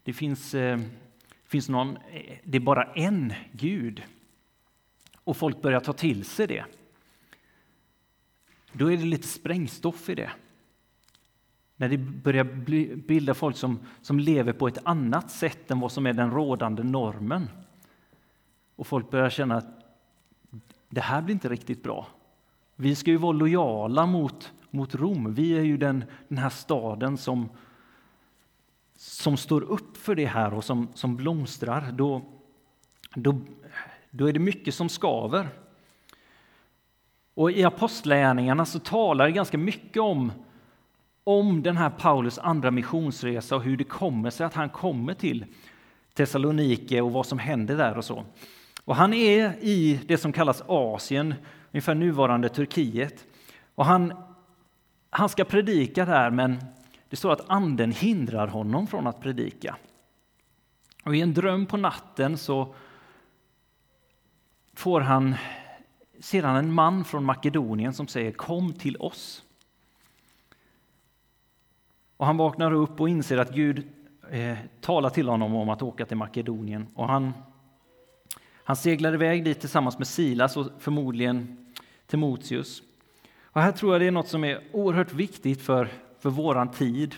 det 0.03 0.13
finns, 0.13 0.55
eh, 0.55 0.81
finns 1.45 1.69
någon, 1.69 1.97
eh, 1.97 2.37
det 2.45 2.59
är 2.59 2.61
bara 2.61 2.85
en 2.85 3.33
Gud. 3.53 4.03
Och 5.25 5.37
folk 5.37 5.63
börjar 5.63 5.81
ta 5.81 5.93
till 5.93 6.25
sig 6.25 6.47
det. 6.47 6.65
Då 8.73 8.93
är 8.93 8.97
det 8.97 9.05
lite 9.05 9.29
sprängstoff 9.29 10.09
i 10.09 10.15
det. 10.15 10.31
När 11.77 11.89
det 11.89 11.99
börjar 11.99 12.45
bilda 12.97 13.35
folk 13.35 13.57
som, 13.57 13.79
som 14.03 14.19
lever 14.19 14.53
på 14.53 14.69
ett 14.69 14.79
annat 14.85 15.31
sätt 15.31 15.71
än 15.71 15.81
vad 15.81 15.93
som 15.93 16.07
är 16.07 16.13
den 16.13 16.31
rådande 16.31 16.83
normen. 16.83 17.49
Och 18.77 18.87
folk 18.87 19.11
börjar 19.11 19.31
känna 19.31 19.57
att 19.57 19.83
det 20.89 21.01
här 21.01 21.23
blir 21.23 21.35
inte 21.35 21.49
riktigt 21.49 21.83
bra. 21.83 22.07
Vi 22.77 22.95
ska 22.95 23.11
ju 23.11 23.17
vara 23.17 23.33
lojala 23.33 24.07
mot, 24.07 24.53
mot 24.71 24.95
Rom. 24.95 25.35
Vi 25.35 25.59
är 25.59 25.63
ju 25.63 25.77
den, 25.77 26.05
den 26.29 26.39
här 26.39 26.51
staden 26.51 27.17
som, 27.17 27.49
som 29.03 29.37
står 29.37 29.63
upp 29.63 29.97
för 29.97 30.15
det 30.15 30.27
här 30.27 30.55
och 30.55 30.65
som, 30.65 30.89
som 30.95 31.17
blomstrar. 31.17 31.93
Då, 31.93 32.23
då, 33.15 33.41
då 34.11 34.29
är 34.29 34.33
det 34.33 34.39
mycket 34.39 34.75
som 34.75 34.89
skaver. 34.89 35.49
Och 37.35 37.51
I 37.51 37.65
Apostlagärningarna 37.65 38.65
så 38.65 38.79
talar 38.79 39.27
det 39.27 39.33
ganska 39.33 39.59
mycket 39.59 40.03
om 40.03 40.33
om 41.25 41.63
den 41.63 41.77
här 41.77 41.91
Paulus 41.91 42.39
andra 42.39 42.71
missionsresa 42.71 43.57
och 43.57 43.63
hur 43.63 43.77
det 43.77 43.85
kommer 43.85 44.31
sig 44.31 44.47
att 44.47 44.55
han 44.55 44.69
kommer 44.69 45.15
till 45.15 45.45
Thessalonike 46.15 47.01
och 47.01 47.13
vad 47.13 47.27
som 47.27 47.39
händer 47.39 47.77
där 47.77 47.99
och 47.99 48.05
så. 48.05 48.25
Och 48.85 48.97
han 48.97 49.13
är 49.13 49.65
i 49.65 50.01
det 50.07 50.19
som 50.19 50.33
kallas 50.33 50.63
Asien, 50.67 51.35
ungefär 51.73 51.95
nuvarande 51.95 52.49
Turkiet. 52.49 53.27
Och 53.75 53.87
han, 53.87 54.13
han 55.11 55.29
ska 55.29 55.45
predika 55.45 56.05
där, 56.05 56.31
men 56.31 56.65
det 57.13 57.17
står 57.17 57.33
att 57.33 57.51
anden 57.51 57.93
hindrar 57.93 58.47
honom 58.47 58.87
från 58.87 59.07
att 59.07 59.21
predika. 59.21 59.77
Och 61.05 61.17
I 61.17 61.21
en 61.21 61.35
dröm 61.35 61.67
på 61.67 61.77
natten 61.77 62.39
så 62.39 62.75
får 64.75 65.01
han 65.01 65.35
sedan 66.21 66.57
en 66.57 66.73
man 66.73 67.05
från 67.05 67.25
Makedonien 67.25 67.95
som 67.95 68.09
säger 68.09 68.33
kom 68.33 68.73
till 68.73 68.97
oss. 68.97 69.45
Och 72.17 72.27
han 72.27 72.37
vaknar 72.37 72.73
upp 72.73 73.01
och 73.01 73.09
inser 73.09 73.39
att 73.39 73.55
Gud 73.55 73.89
eh, 74.31 74.59
talar 74.81 75.11
till 75.11 75.29
honom 75.29 75.55
om 75.55 75.69
att 75.69 75.83
åka 75.83 76.07
till 76.07 76.17
Makedonien. 76.17 76.87
Och 76.95 77.09
han, 77.09 77.33
han 78.65 78.77
seglar 78.77 79.15
iväg 79.15 79.45
dit 79.45 79.61
tillsammans 79.61 79.99
med 79.99 80.07
Silas 80.07 80.57
och 80.57 80.67
förmodligen 80.79 81.67
Timoteus. 82.07 82.83
Och 83.43 83.61
här 83.61 83.73
tror 83.73 83.93
jag 83.93 84.01
det 84.01 84.07
är 84.07 84.11
något 84.11 84.29
som 84.29 84.45
är 84.45 84.63
oerhört 84.73 85.13
viktigt 85.13 85.63
för, 85.63 85.89
för 86.23 86.31
våran 86.31 86.69
tid. 86.69 87.15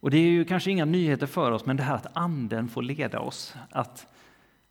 Och 0.00 0.10
det 0.10 0.16
är 0.16 0.30
ju 0.30 0.44
kanske 0.44 0.70
inga 0.70 0.84
nyheter 0.84 1.26
för 1.26 1.52
oss, 1.52 1.66
men 1.66 1.76
det 1.76 1.82
här 1.82 1.94
att 1.94 2.16
anden 2.16 2.68
får 2.68 2.82
leda 2.82 3.20
oss. 3.20 3.54
Att 3.70 4.06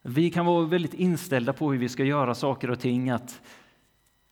vi 0.01 0.31
kan 0.31 0.45
vara 0.45 0.65
väldigt 0.65 0.93
inställda 0.93 1.53
på 1.53 1.71
hur 1.71 1.79
vi 1.79 1.89
ska 1.89 2.03
göra 2.03 2.35
saker 2.35 2.71
och 2.71 2.79
ting. 2.79 3.09
Att 3.09 3.41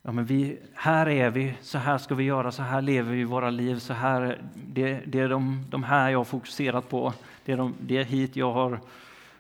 ja, 0.01 0.11
men 0.11 0.25
vi, 0.25 0.59
här 0.73 1.09
är 1.09 1.29
vi, 1.29 1.53
så 1.61 1.77
här 1.77 1.97
ska 1.97 2.15
vi 2.15 2.23
göra, 2.23 2.51
så 2.51 2.63
här 2.63 2.81
lever 2.81 3.11
vi 3.11 3.23
våra 3.23 3.49
liv, 3.49 3.79
så 3.79 3.93
här, 3.93 4.41
det, 4.53 5.01
det 5.05 5.19
är 5.19 5.29
de, 5.29 5.65
de 5.69 5.83
här 5.83 6.09
jag 6.09 6.19
har 6.19 6.25
fokuserat 6.25 6.89
på, 6.89 7.13
det 7.45 7.51
är, 7.51 7.57
de, 7.57 7.73
det 7.81 7.97
är 7.97 8.03
hit 8.03 8.35
jag 8.35 8.53
har, 8.53 8.79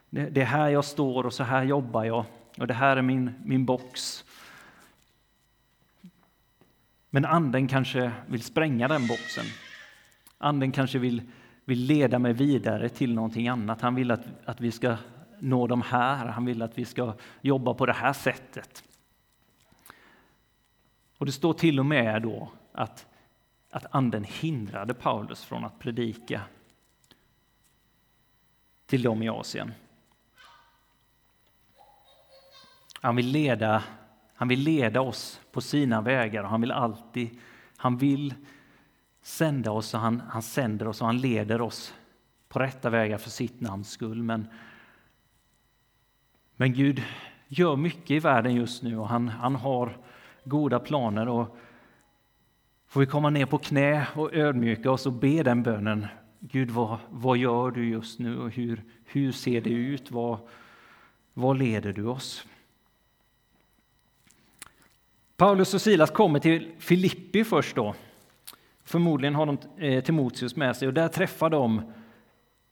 det, 0.09 0.29
det 0.29 0.41
är 0.41 0.45
här 0.45 0.69
jag 0.69 0.85
står 0.85 1.25
och 1.25 1.33
så 1.33 1.43
här 1.43 1.63
jobbar 1.63 2.03
jag 2.03 2.25
och 2.57 2.67
det 2.67 2.73
här 2.73 2.97
är 2.97 3.01
min, 3.01 3.31
min 3.45 3.65
box. 3.65 4.25
Men 7.09 7.25
anden 7.25 7.67
kanske 7.67 8.11
vill 8.27 8.43
spränga 8.43 8.87
den 8.87 9.07
boxen. 9.07 9.45
Anden 10.37 10.71
kanske 10.71 10.99
vill, 10.99 11.21
vill 11.65 11.79
leda 11.79 12.19
mig 12.19 12.33
vidare 12.33 12.89
till 12.89 13.13
någonting 13.13 13.47
annat. 13.47 13.81
Han 13.81 13.95
vill 13.95 14.11
att, 14.11 14.25
att 14.45 14.61
vi 14.61 14.71
ska 14.71 14.97
nå 15.39 15.67
de 15.67 15.81
här, 15.81 16.25
han 16.25 16.45
vill 16.45 16.61
att 16.61 16.77
vi 16.77 16.85
ska 16.85 17.13
jobba 17.41 17.73
på 17.73 17.85
det 17.85 17.93
här 17.93 18.13
sättet. 18.13 18.83
Och 21.17 21.25
det 21.25 21.31
står 21.31 21.53
till 21.53 21.79
och 21.79 21.85
med 21.85 22.21
då 22.21 22.51
att, 22.71 23.07
att 23.69 23.85
anden 23.95 24.23
hindrade 24.23 24.93
Paulus 24.93 25.43
från 25.43 25.65
att 25.65 25.79
predika 25.79 26.41
till 28.85 29.01
dem 29.01 29.23
i 29.23 29.29
Asien. 29.29 29.73
Han 33.01 33.15
vill 33.15 33.27
leda, 33.27 33.83
han 34.39 34.47
vill 34.47 34.59
leda 34.59 35.01
oss 35.01 35.41
på 35.51 35.61
sina 35.61 36.01
vägar 36.01 36.43
och 36.43 36.49
han 36.49 36.61
vill 36.61 36.71
alltid, 36.71 37.29
han 37.77 37.97
vill 37.97 38.33
sända 39.21 39.71
oss 39.71 39.93
och 39.93 39.99
han, 39.99 40.21
han 40.29 40.41
sänder 40.41 40.87
oss 40.87 41.01
och 41.01 41.07
han 41.07 41.17
leder 41.17 41.61
oss 41.61 41.93
på 42.49 42.59
rätta 42.59 42.89
vägar 42.89 43.17
för 43.17 43.29
sitt 43.29 43.61
namns 43.61 43.89
skull. 43.89 44.23
Men, 44.23 44.47
men 46.55 46.73
Gud 46.73 47.03
gör 47.47 47.75
mycket 47.75 48.11
i 48.11 48.19
världen 48.19 48.55
just 48.55 48.83
nu 48.83 48.97
och 48.97 49.07
han, 49.07 49.27
han 49.27 49.55
har 49.55 49.97
goda 50.43 50.79
planer. 50.79 51.27
Och 51.27 51.57
får 52.87 52.99
vi 52.99 53.05
komma 53.05 53.29
ner 53.29 53.45
på 53.45 53.57
knä 53.57 54.07
och 54.15 54.33
ödmjuka 54.33 54.91
oss 54.91 55.05
och 55.05 55.13
be 55.13 55.43
den 55.43 55.63
bönen. 55.63 56.07
Gud, 56.39 56.69
vad, 56.71 56.97
vad 57.09 57.37
gör 57.37 57.71
du 57.71 57.89
just 57.89 58.19
nu 58.19 58.39
och 58.39 58.51
hur, 58.51 58.83
hur 59.05 59.31
ser 59.31 59.61
det 59.61 59.69
ut? 59.69 60.11
Vad, 60.11 60.39
vad 61.33 61.57
leder 61.57 61.93
du 61.93 62.05
oss? 62.05 62.45
Paulus 65.39 65.73
och 65.73 65.81
Silas 65.81 66.11
kommer 66.11 66.39
till 66.39 66.71
Filippi 66.79 67.43
först 67.43 67.75
då. 67.75 67.95
Förmodligen 68.83 69.35
har 69.35 69.45
de 69.45 69.57
eh, 69.77 70.03
Timoteus 70.03 70.55
med 70.55 70.75
sig 70.75 70.87
och 70.87 70.93
där 70.93 71.07
träffar 71.07 71.49
de 71.49 71.81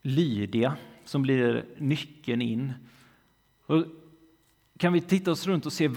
Lydia 0.01 0.75
som 1.05 1.21
blir 1.21 1.65
nyckeln 1.77 2.41
in. 2.41 2.73
Och 3.65 3.83
kan 4.77 4.93
vi 4.93 5.01
titta 5.01 5.31
oss 5.31 5.47
runt 5.47 5.65
och 5.65 5.73
se 5.73 5.89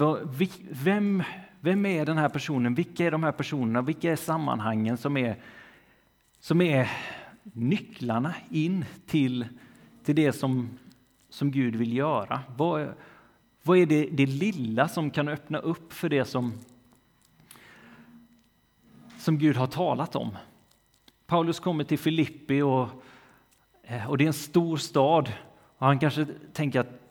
vem, 0.69 1.23
vem 1.59 1.85
är 1.85 2.05
den 2.05 2.17
här 2.17 2.29
personen? 2.29 2.75
Vilka 2.75 3.05
är 3.05 3.11
de 3.11 3.23
här 3.23 3.31
personerna? 3.31 3.81
Vilka 3.81 4.11
är 4.11 4.15
sammanhangen 4.15 4.97
som 4.97 5.17
är, 5.17 5.35
som 6.39 6.61
är 6.61 6.91
nycklarna 7.43 8.33
in 8.49 8.85
till, 9.05 9.45
till 10.03 10.15
det 10.15 10.33
som, 10.33 10.69
som 11.29 11.51
Gud 11.51 11.75
vill 11.75 11.97
göra? 11.97 12.39
Vad, 12.57 12.93
vad 13.63 13.77
är 13.77 13.85
det, 13.85 14.05
det 14.11 14.25
lilla 14.25 14.87
som 14.87 15.11
kan 15.11 15.27
öppna 15.27 15.57
upp 15.57 15.93
för 15.93 16.09
det 16.09 16.25
som, 16.25 16.53
som 19.17 19.37
Gud 19.37 19.55
har 19.55 19.67
talat 19.67 20.15
om? 20.15 20.37
Paulus 21.25 21.59
kommer 21.59 21.83
till 21.83 21.99
Filippi 21.99 22.61
och, 22.61 22.87
eh, 23.83 24.09
och 24.09 24.17
det 24.17 24.23
är 24.23 24.27
en 24.27 24.33
stor 24.33 24.77
stad. 24.77 25.33
Och 25.77 25.87
han 25.87 25.99
kanske 25.99 26.27
tänker 26.53 26.79
att 26.79 27.01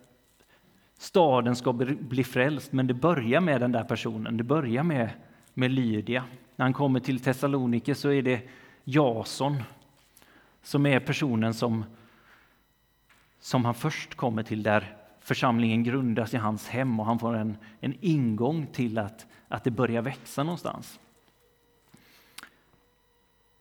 staden 0.98 1.56
ska 1.56 1.72
bli 1.72 2.24
frälst, 2.24 2.72
men 2.72 2.86
det 2.86 2.94
börjar 2.94 3.40
med 3.40 3.60
den 3.60 3.72
där 3.72 3.84
personen. 3.84 4.36
Det 4.36 4.44
börjar 4.44 4.82
med, 4.82 5.10
med 5.54 5.70
Lydia. 5.70 6.24
När 6.56 6.64
han 6.64 6.72
kommer 6.72 7.00
till 7.00 7.20
Thessalonike 7.20 7.94
så 7.94 8.10
är 8.10 8.22
det 8.22 8.48
Jason 8.84 9.62
som 10.62 10.86
är 10.86 11.00
personen 11.00 11.54
som, 11.54 11.84
som 13.40 13.64
han 13.64 13.74
först 13.74 14.14
kommer 14.14 14.42
till, 14.42 14.62
där 14.62 14.96
församlingen 15.30 15.84
grundas 15.84 16.34
i 16.34 16.36
hans 16.36 16.68
hem 16.68 17.00
och 17.00 17.06
han 17.06 17.18
får 17.18 17.36
en, 17.36 17.56
en 17.80 17.94
ingång 18.00 18.66
till 18.66 18.98
att, 18.98 19.26
att 19.48 19.64
det 19.64 19.70
börjar 19.70 20.02
växa 20.02 20.42
någonstans. 20.42 21.00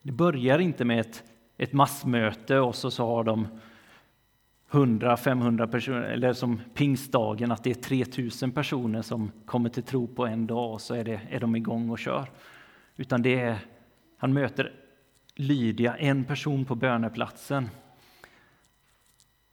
Det 0.01 0.11
börjar 0.11 0.59
inte 0.59 0.85
med 0.85 0.99
ett, 0.99 1.23
ett 1.57 1.73
massmöte 1.73 2.59
och 2.59 2.75
så, 2.75 2.91
så 2.91 3.05
har 3.05 3.23
de 3.23 3.47
100-500 4.69 5.67
personer, 5.67 6.01
eller 6.01 6.33
som 6.33 6.61
pingstdagen, 6.73 7.51
att 7.51 7.63
det 7.63 7.69
är 7.69 7.73
3000 7.73 8.51
personer 8.51 9.01
som 9.01 9.31
kommer 9.45 9.69
till 9.69 9.83
tro 9.83 10.07
på 10.07 10.25
en 10.25 10.47
dag 10.47 10.73
och 10.73 10.81
så 10.81 10.95
är, 10.95 11.03
det, 11.03 11.21
är 11.29 11.39
de 11.39 11.55
igång 11.55 11.89
och 11.89 11.99
kör. 11.99 12.31
Utan 12.95 13.21
det 13.21 13.39
är, 13.39 13.57
han 14.17 14.33
möter 14.33 14.73
Lydia, 15.35 15.97
en 15.97 16.25
person 16.25 16.65
på 16.65 16.75
böneplatsen. 16.75 17.69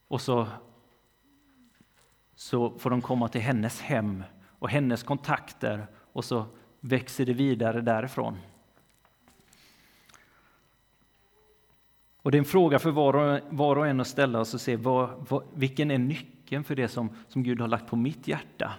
Och 0.07 0.21
så, 0.21 0.47
så 2.37 2.77
får 2.77 2.89
de 2.89 3.01
komma 3.01 3.27
till 3.27 3.41
hennes 3.41 3.81
hem 3.81 4.23
och 4.59 4.69
hennes 4.69 5.03
kontakter 5.03 5.87
och 6.13 6.25
så 6.25 6.45
växer 6.79 7.25
det 7.25 7.33
vidare 7.33 7.81
därifrån. 7.81 8.37
Och 12.21 12.31
det 12.31 12.37
är 12.37 12.39
en 12.39 12.45
fråga 12.45 12.79
för 12.79 12.91
var 12.91 13.15
och, 13.15 13.41
var 13.49 13.75
och 13.75 13.87
en 13.87 13.99
att 13.99 14.07
ställa 14.07 14.39
oss 14.39 14.53
och 14.53 14.61
se 14.61 14.75
vad, 14.75 15.27
vad, 15.29 15.43
vilken 15.53 15.91
är 15.91 15.97
nyckeln 15.97 16.63
för 16.63 16.75
det 16.75 16.87
som, 16.87 17.09
som 17.27 17.43
Gud 17.43 17.61
har 17.61 17.67
lagt 17.67 17.87
på 17.87 17.95
mitt 17.95 18.27
hjärta 18.27 18.73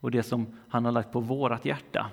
och 0.00 0.10
det 0.10 0.22
som 0.22 0.58
han 0.68 0.84
har 0.84 0.92
lagt 0.92 1.12
på 1.12 1.20
vårat 1.20 1.64
hjärta. 1.64 2.10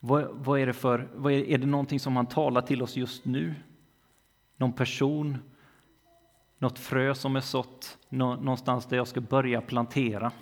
Vad, 0.00 0.28
vad 0.32 0.60
är 0.60 0.66
det 0.66 0.72
för, 0.72 1.08
vad 1.14 1.32
är, 1.32 1.44
är 1.44 1.58
det 1.58 1.66
någonting 1.66 2.00
som 2.00 2.16
han 2.16 2.26
talar 2.26 2.62
till 2.62 2.82
oss 2.82 2.96
just 2.96 3.24
nu? 3.24 3.54
Någon 4.56 4.72
person? 4.72 5.38
Något 6.60 6.78
frö 6.78 7.14
som 7.14 7.36
är 7.36 7.40
sått 7.40 7.98
någonstans 8.08 8.86
där 8.86 8.96
jag 8.96 9.08
ska 9.08 9.20
börja 9.20 9.60
plantera. 9.60 10.32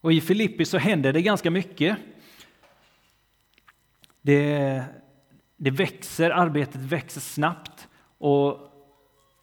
Och 0.00 0.12
i 0.12 0.20
Filippi 0.20 0.64
så 0.64 0.78
händer 0.78 1.12
det 1.12 1.22
ganska 1.22 1.50
mycket. 1.50 1.98
Det, 4.22 4.84
det 5.56 5.70
växer, 5.70 6.30
arbetet 6.30 6.80
växer 6.80 7.20
snabbt. 7.20 7.88
Och 8.18 8.58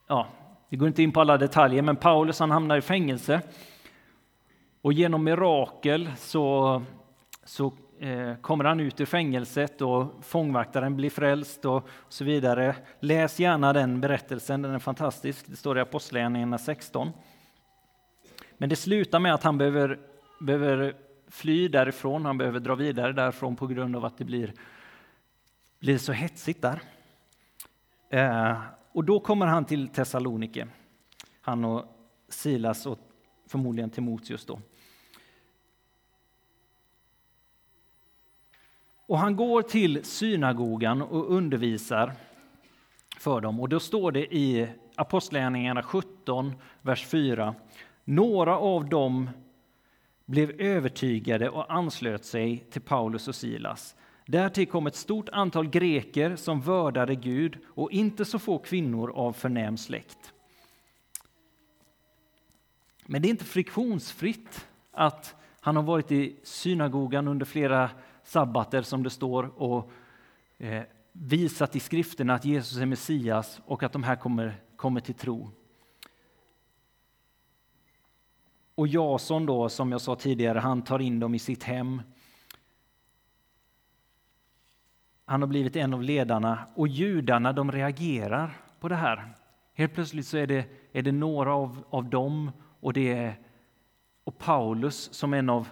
ja, 0.08 0.28
Vi 0.70 0.78
går 0.78 0.88
inte 0.88 1.04
in 1.04 1.12
på 1.12 1.22
alla 1.22 1.38
detaljer, 1.38 1.82
men 1.82 1.96
Paulus 1.96 2.40
han 2.40 2.52
hamnar 2.52 2.78
i 2.78 2.82
fängelse. 2.82 3.42
Och 4.82 4.94
genom 4.94 5.24
mirakel 5.24 6.12
så, 6.18 6.82
så 7.44 7.74
Eh, 8.02 8.36
kommer 8.36 8.64
han 8.64 8.80
ut 8.80 9.02
ur 9.02 9.06
fängelset 9.06 9.82
och 9.82 10.26
fångvaktaren 10.26 10.96
blir 10.96 11.10
frälst 11.10 11.66
och, 11.66 11.88
så 12.10 12.24
vidare. 12.24 12.76
Läs 13.00 13.40
gärna 13.40 13.74
den 13.74 14.02
berättelsen, 14.02 14.62
den 14.62 14.74
är 14.74 14.80
fantastisk. 14.80 15.46
Det 15.48 15.56
står 15.56 15.78
i 15.78 15.82
Apostlagärningarna 15.82 16.58
16. 16.58 17.12
Men 18.58 18.70
det 18.70 18.76
slutar 18.76 19.20
med 19.20 19.34
att 19.34 19.44
han 19.44 19.58
behöver, 19.58 20.00
behöver 20.40 20.96
fly 21.28 21.68
därifrån, 21.68 22.26
han 22.26 22.38
behöver 22.38 22.60
dra 22.60 22.76
vidare 22.76 23.14
därifrån 23.14 23.56
på 23.56 23.68
grund 23.68 23.96
av 23.96 24.06
att 24.06 24.18
det 24.18 24.26
blir, 24.26 24.54
blir 25.80 25.98
så 25.98 26.12
hetsigt 26.12 26.62
där. 26.62 26.82
Eh, 28.10 28.62
och 28.92 29.04
då 29.04 29.20
kommer 29.20 29.46
han 29.46 29.66
till 29.66 29.88
Thessalonike, 29.88 30.68
han 31.42 31.66
och 31.66 31.86
Silas 32.30 32.86
och 32.86 33.00
förmodligen 33.48 33.90
Timoteus 33.90 34.46
då. 34.46 34.60
Och 39.10 39.20
han 39.20 39.36
går 39.36 39.62
till 39.62 40.04
synagogan 40.04 41.02
och 41.02 41.32
undervisar 41.34 42.14
för 43.18 43.42
dem. 43.42 43.60
Och 43.60 43.70
då 43.70 43.80
står 43.80 44.12
det 44.12 44.36
i 44.36 44.68
Apostlagärningarna 44.96 45.84
17, 45.84 46.54
vers 46.82 47.06
4. 47.06 47.56
Några 48.04 48.58
av 48.58 48.90
dem 48.90 49.30
blev 50.26 50.62
övertygade 50.62 51.50
och 51.50 51.74
anslöt 51.74 52.26
sig 52.26 52.66
till 52.70 52.82
Paulus 52.82 53.28
och 53.28 53.36
Silas. 53.36 53.96
Därtill 54.26 54.68
kom 54.68 54.88
ett 54.88 54.96
stort 54.96 55.30
antal 55.30 55.70
greker 55.70 56.36
som 56.36 56.62
vördade 56.62 57.16
Gud 57.16 57.58
och 57.68 57.92
inte 57.92 58.26
så 58.26 58.40
få 58.40 58.58
kvinnor 58.58 59.12
av 59.16 59.34
förnäm 59.34 59.78
släkt. 59.78 60.34
Men 63.06 63.22
det 63.22 63.28
är 63.28 63.30
inte 63.32 63.46
friktionsfritt 63.46 64.68
att 64.92 65.36
han 65.60 65.76
har 65.76 65.84
varit 65.84 66.12
i 66.12 66.36
synagogan 66.44 67.28
under 67.28 67.46
flera 67.46 67.90
sabbater 68.30 68.82
som 68.82 69.04
det 69.04 69.10
står 69.10 69.62
och 69.62 69.92
eh, 70.58 70.84
visat 71.12 71.76
i 71.76 71.80
skrifterna 71.80 72.34
att 72.34 72.46
Jesus 72.46 72.78
är 72.78 72.86
Messias 72.86 73.62
och 73.66 73.84
att 73.84 73.94
de 73.94 74.04
här 74.04 74.16
kommer, 74.16 74.62
kommer 74.76 75.02
till 75.02 75.16
tro. 75.16 75.50
Och 78.76 78.88
Jason 78.88 79.46
då, 79.46 79.70
som 79.70 79.92
jag 79.92 80.02
sa 80.02 80.16
tidigare, 80.16 80.60
han 80.60 80.82
tar 80.82 81.00
in 81.00 81.20
dem 81.20 81.36
i 81.36 81.40
sitt 81.40 81.64
hem. 81.64 82.02
Han 85.26 85.42
har 85.42 85.48
blivit 85.48 85.76
en 85.76 85.94
av 85.94 86.04
ledarna 86.04 86.68
och 86.76 86.88
judarna 86.88 87.54
de 87.54 87.72
reagerar 87.72 88.58
på 88.80 88.88
det 88.88 88.96
här. 88.96 89.34
Helt 89.74 89.94
plötsligt 89.94 90.28
så 90.28 90.38
är 90.38 90.48
det, 90.48 90.66
är 90.92 91.02
det 91.02 91.12
några 91.12 91.54
av, 91.54 91.84
av 91.90 92.10
dem 92.10 92.52
och 92.80 92.94
det 92.94 93.14
är 93.14 93.40
och 94.24 94.38
Paulus 94.38 95.14
som 95.14 95.34
en 95.34 95.50
av 95.50 95.68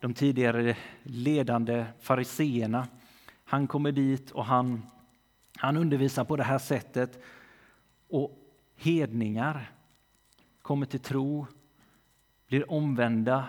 de 0.00 0.14
tidigare 0.14 0.76
ledande 1.02 1.86
fariseerna. 2.00 2.88
Han 3.44 3.66
kommer 3.66 3.92
dit 3.92 4.30
och 4.30 4.44
han, 4.44 4.82
han 5.56 5.76
undervisar 5.76 6.24
på 6.24 6.36
det 6.36 6.44
här 6.44 6.58
sättet. 6.58 7.22
Och 8.08 8.38
hedningar 8.76 9.70
kommer 10.62 10.86
till 10.86 11.00
tro, 11.00 11.46
blir 12.46 12.70
omvända. 12.70 13.44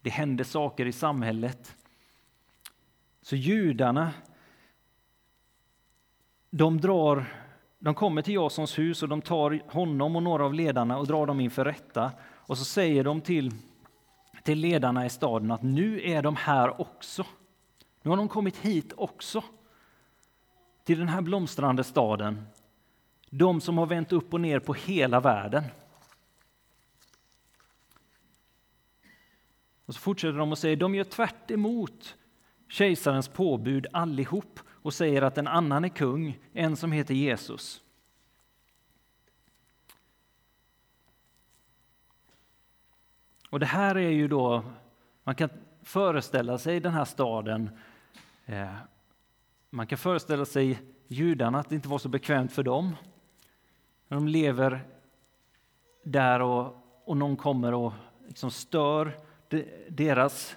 Det 0.00 0.10
händer 0.10 0.44
saker 0.44 0.86
i 0.86 0.92
samhället. 0.92 1.76
Så 3.22 3.36
judarna, 3.36 4.12
de 6.50 6.80
drar 6.80 7.26
de 7.78 7.94
kommer 7.94 8.22
till 8.22 8.34
Jasons 8.34 8.78
hus 8.78 9.02
och 9.02 9.08
de 9.08 9.22
tar 9.22 9.62
honom 9.66 10.16
och 10.16 10.22
några 10.22 10.44
av 10.44 10.54
ledarna 10.54 10.98
och 10.98 11.06
drar 11.06 11.26
dem 11.26 11.40
inför 11.40 11.64
rätta. 11.64 12.12
Och 12.22 12.58
så 12.58 12.64
säger 12.64 13.04
de 13.04 13.20
till 13.20 13.52
till 14.46 14.58
ledarna 14.58 15.06
i 15.06 15.10
staden 15.10 15.50
att 15.50 15.62
nu 15.62 16.00
är 16.02 16.22
de 16.22 16.36
här 16.36 16.80
också. 16.80 17.26
Nu 18.02 18.10
har 18.10 18.16
de 18.16 18.28
kommit 18.28 18.56
hit 18.56 18.92
också. 18.96 19.44
Till 20.84 20.98
den 20.98 21.08
här 21.08 21.20
blomstrande 21.20 21.84
staden. 21.84 22.46
De 23.30 23.60
som 23.60 23.78
har 23.78 23.86
vänt 23.86 24.12
upp 24.12 24.34
och 24.34 24.40
ner 24.40 24.58
på 24.58 24.74
hela 24.74 25.20
världen. 25.20 25.64
Och 29.86 29.94
så 29.94 30.00
fortsätter 30.00 30.38
de 30.38 30.52
och 30.52 30.58
säger 30.58 30.76
de 30.76 30.94
gör 30.94 31.04
tvärt 31.04 31.50
emot 31.50 32.16
kejsarens 32.68 33.28
påbud 33.28 33.86
allihop 33.92 34.60
och 34.68 34.94
säger 34.94 35.22
att 35.22 35.38
en 35.38 35.46
annan 35.46 35.84
är 35.84 35.88
kung, 35.88 36.38
en 36.52 36.76
som 36.76 36.92
heter 36.92 37.14
Jesus. 37.14 37.82
Och 43.56 43.60
det 43.60 43.66
här 43.66 43.94
är 43.94 44.10
ju 44.10 44.28
då, 44.28 44.64
man 45.24 45.34
kan 45.34 45.48
föreställa 45.82 46.58
sig 46.58 46.80
den 46.80 46.92
här 46.92 47.04
staden. 47.04 47.70
Eh, 48.46 48.74
man 49.70 49.86
kan 49.86 49.98
föreställa 49.98 50.44
sig 50.44 50.82
judarna, 51.06 51.58
att 51.58 51.68
det 51.68 51.74
inte 51.74 51.88
var 51.88 51.98
så 51.98 52.08
bekvämt 52.08 52.52
för 52.52 52.62
dem. 52.62 52.96
När 54.08 54.16
de 54.16 54.28
lever 54.28 54.84
där 56.02 56.40
och, 56.40 56.76
och 57.04 57.16
någon 57.16 57.36
kommer 57.36 57.74
och 57.74 57.92
liksom 58.26 58.50
stör 58.50 59.12
deras 59.88 60.56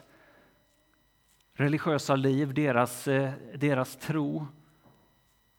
religiösa 1.54 2.16
liv, 2.16 2.54
deras, 2.54 3.08
eh, 3.08 3.32
deras 3.56 3.96
tro. 3.96 4.48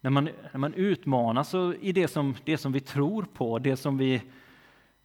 När 0.01 0.11
man, 0.11 0.25
när 0.25 0.59
man 0.59 0.75
utmanas 0.75 1.55
i 1.81 1.93
det 1.93 2.09
som, 2.09 2.37
det 2.45 2.59
som 2.59 2.73
vi 2.73 2.81
tror 2.81 3.23
på, 3.23 3.59
det 3.59 3.77
som 3.77 3.99
vi, 3.99 4.23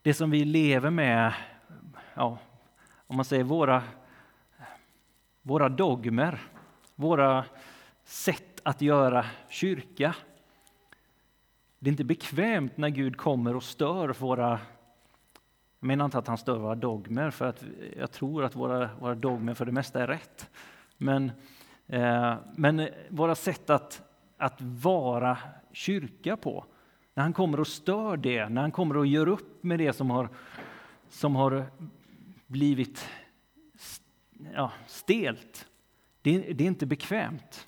det 0.02 0.14
som 0.14 0.32
vi 0.32 0.46
lever 0.46 0.90
med 0.90 1.34
ja, 2.16 2.38
om 3.08 3.16
man 3.16 3.26
säger 3.26 3.44
våra, 3.44 3.84
våra 5.42 5.70
dogmer, 5.70 6.40
våra 6.96 7.46
sätt 8.04 8.62
att 8.64 8.82
göra 8.82 9.26
kyrka. 9.50 10.16
Det 11.80 11.90
är 11.90 11.92
inte 11.92 12.04
bekvämt 12.04 12.78
när 12.78 12.90
Gud 12.90 13.18
kommer 13.18 13.56
och 13.56 13.64
stör 13.64 14.16
våra 14.20 14.60
jag 15.80 15.88
menar 15.88 16.06
inte 16.06 16.18
att 16.18 16.28
han 16.28 16.38
stör 16.38 16.58
våra 16.58 16.76
dogmer, 16.76 17.30
för 17.30 17.46
att 17.46 17.64
jag 17.98 18.12
tror 18.12 18.44
att 18.44 18.56
våra, 18.56 18.90
våra 19.00 19.16
dogmer 19.16 19.54
för 19.54 19.66
det 19.66 19.72
mesta 19.72 20.04
är 20.04 20.08
rätt. 20.08 20.50
Men, 20.98 21.32
eh, 21.88 22.36
men 22.56 22.88
våra 23.10 23.36
sätt 23.36 23.70
att, 23.70 24.02
att 24.38 24.62
vara 24.62 25.38
kyrka 25.72 26.38
på, 26.38 26.66
när 27.14 27.24
han 27.24 27.34
kommer 27.34 27.60
och 27.60 27.68
stör 27.68 28.18
det, 28.18 28.50
när 28.50 28.62
han 28.62 28.72
kommer 28.72 28.98
och 28.98 29.06
gör 29.06 29.28
upp 29.28 29.64
med 29.64 29.80
det 29.80 29.94
som 29.94 30.10
har, 30.10 30.30
som 31.10 31.36
har 31.36 31.66
blivit 32.48 33.10
ja, 34.54 34.72
stelt. 34.88 35.68
Det, 36.22 36.54
det 36.54 36.64
är 36.64 36.68
inte 36.68 36.86
bekvämt. 36.86 37.68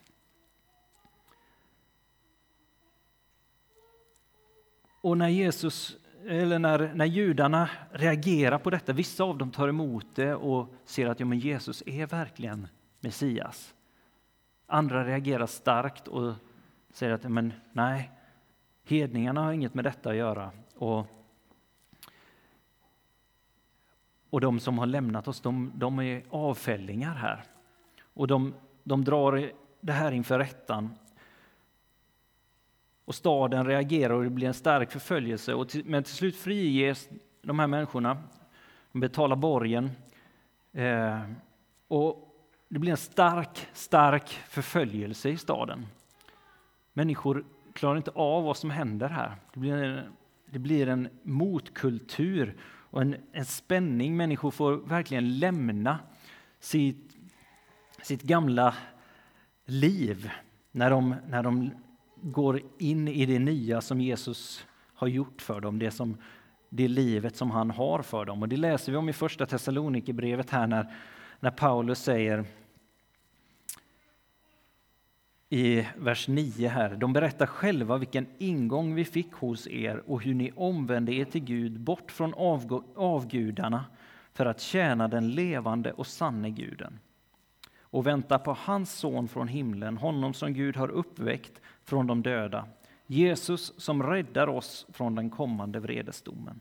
Och 5.02 5.18
när 5.18 5.30
Jesus 5.30 5.98
eller 6.28 6.60
när, 6.60 6.94
när 6.94 7.06
judarna 7.06 7.70
reagerar 7.92 8.58
på 8.58 8.70
detta, 8.70 8.94
vissa 8.94 9.24
av 9.24 9.38
dem 9.38 9.52
tar 9.52 9.68
emot 9.68 10.16
det 10.16 10.36
och 10.36 10.74
ser 10.86 11.08
att 11.08 11.20
ja, 11.20 11.26
men 11.26 11.40
Jesus 11.40 11.84
är 11.86 12.08
verkligen 12.08 12.68
Messias. 13.00 13.74
Andra 14.66 15.06
reagerar 15.06 15.46
starkt 15.46 16.08
och 16.08 16.34
säger 16.94 17.13
att 17.13 17.32
men, 17.32 17.54
nej, 17.72 18.12
hedningarna 18.84 19.42
har 19.42 19.52
inget 19.52 19.74
med 19.74 19.84
detta 19.84 20.10
att 20.10 20.16
göra. 20.16 20.52
Och 20.76 21.08
Och 24.30 24.42
de 24.42 24.60
som 24.60 24.80
har 24.80 24.86
lämnat 24.86 25.28
oss, 25.28 25.42
de, 25.42 25.72
de 25.76 26.00
är 26.00 26.24
avfällingar 26.30 27.16
här. 27.16 27.44
Och 28.13 28.28
de, 28.28 28.54
de 28.84 29.04
drar 29.04 29.52
det 29.82 29.94
här 29.94 30.12
inför 30.12 30.40
rättan. 30.40 30.96
Och 33.06 33.16
staden 33.16 33.66
reagerar 33.66 34.13
och 34.13 34.24
det 34.24 34.30
blir 34.30 34.48
en 34.48 34.54
stark 34.54 34.92
förföljelse. 34.92 35.54
Och 35.54 35.70
till, 35.70 35.86
men 35.86 36.04
till 36.04 36.13
slut 36.13 36.36
friges 36.36 37.10
de 37.42 37.60
här 37.60 37.68
människorna. 37.68 38.18
De 38.92 39.00
betalar 39.00 39.36
borgen. 39.36 39.92
Eh, 40.74 41.22
och 41.88 42.28
det 42.70 42.80
blir 42.80 42.92
en 42.92 42.98
stark, 42.98 43.68
stark 43.74 44.30
förföljelse 44.30 45.30
i 45.30 45.38
staden. 45.38 45.86
Människor 46.94 47.46
klarar 47.74 47.98
inte 47.98 48.12
av 48.12 48.44
vad 48.44 48.58
som 48.58 48.70
händer 48.70 49.10
här. 49.10 49.36
Det 49.54 49.60
blir 49.60 49.74
en, 49.74 50.13
det 50.46 50.60
blir 50.60 50.88
en 50.88 51.10
motkultur 51.24 52.58
och 52.89 53.02
en, 53.02 53.15
en 53.32 53.45
spänning. 53.45 54.17
Människor 54.17 54.52
får 54.52 54.78
verkligen 54.78 55.39
lämna 55.39 56.00
sitt, 56.60 57.17
sitt 58.02 58.21
gamla 58.21 58.76
liv 59.65 60.30
när 60.71 60.89
de, 60.89 61.15
när 61.28 61.43
de 61.43 61.71
går 62.21 62.62
in 62.78 63.08
i 63.08 63.26
det 63.26 63.39
nya 63.39 63.82
som 63.82 64.02
Jesus 64.02 64.67
har 64.93 65.08
gjort 65.08 65.41
för 65.41 65.62
dem, 65.62 65.80
det, 65.80 65.91
som, 65.91 66.17
det 66.69 66.88
livet 66.88 67.36
som 67.36 67.52
han 67.52 67.71
har 67.71 68.02
för 68.02 68.26
dem. 68.26 68.41
Och 68.41 68.50
det 68.50 68.58
läser 68.58 68.91
vi 68.91 68.97
om 68.97 69.10
i 69.10 69.13
första 69.13 69.45
Thessalonikerbrevet 69.45 70.50
här 70.50 70.67
när, 70.67 70.93
när 71.39 71.52
Paulus 71.52 72.00
säger 72.00 72.45
i 75.49 75.88
vers 75.97 76.27
9 76.27 76.67
här. 76.67 76.95
De 76.95 77.13
berättar 77.13 77.45
själva 77.45 77.97
vilken 77.97 78.27
ingång 78.38 78.95
vi 78.95 79.05
fick 79.05 79.33
hos 79.33 79.67
er 79.67 80.03
och 80.05 80.23
hur 80.23 80.33
ni 80.33 80.51
omvände 80.55 81.13
er 81.13 81.25
till 81.25 81.43
Gud 81.43 81.79
bort 81.79 82.12
från 82.12 82.33
avgudarna 82.95 83.86
för 84.33 84.45
att 84.45 84.62
tjäna 84.62 85.07
den 85.07 85.31
levande 85.31 85.91
och 85.91 86.07
sanne 86.07 86.49
guden 86.49 86.99
och 87.81 88.07
vänta 88.07 88.39
på 88.39 88.57
hans 88.60 88.93
son 88.93 89.27
från 89.27 89.47
himlen, 89.47 89.97
honom 89.97 90.33
som 90.33 90.53
Gud 90.53 90.77
har 90.77 90.89
uppväckt 90.89 91.62
från 91.83 92.07
de 92.07 92.21
döda, 92.21 92.65
Jesus 93.07 93.73
som 93.77 94.03
räddar 94.03 94.47
oss 94.47 94.86
från 94.93 95.15
den 95.15 95.29
kommande 95.29 95.79
vredesdomen. 95.79 96.60